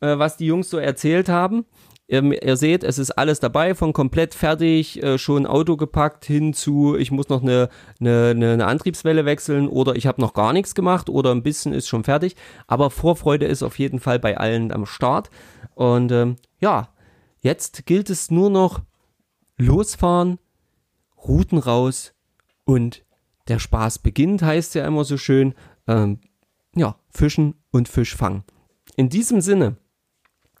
[0.00, 1.66] äh, was die Jungs so erzählt haben.
[2.08, 6.54] Ihr, ihr, seht, es ist alles dabei, von komplett fertig, äh, schon Auto gepackt, hin
[6.54, 7.68] zu, ich muss noch eine,
[8.00, 11.88] eine, eine Antriebswelle wechseln oder ich habe noch gar nichts gemacht oder ein bisschen ist
[11.88, 12.36] schon fertig.
[12.66, 15.30] Aber Vorfreude ist auf jeden Fall bei allen am Start.
[15.74, 16.88] Und ähm, ja,
[17.42, 18.80] jetzt gilt es nur noch
[19.58, 20.38] losfahren,
[21.22, 22.14] Routen raus
[22.64, 23.04] und
[23.48, 25.54] der Spaß beginnt, heißt ja immer so schön.
[25.86, 26.20] Ähm,
[26.74, 28.44] ja, Fischen und Fisch fangen.
[28.96, 29.76] In diesem Sinne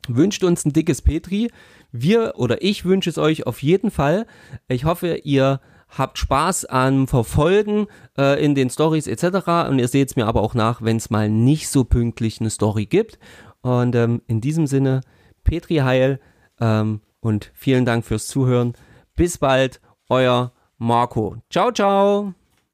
[0.08, 1.50] wünscht uns ein dickes Petri.
[1.92, 4.26] Wir oder ich wünsche es euch auf jeden Fall.
[4.68, 9.68] Ich hoffe, ihr habt Spaß am Verfolgen äh, in den Stories etc.
[9.68, 12.50] Und ihr seht es mir aber auch nach, wenn es mal nicht so pünktlich eine
[12.50, 13.18] Story gibt.
[13.62, 15.02] Und ähm, in diesem Sinne,
[15.44, 16.20] Petri Heil
[16.60, 18.74] ähm, und vielen Dank fürs Zuhören.
[19.16, 21.36] Bis bald, euer Marco.
[21.50, 22.34] Ciao, ciao.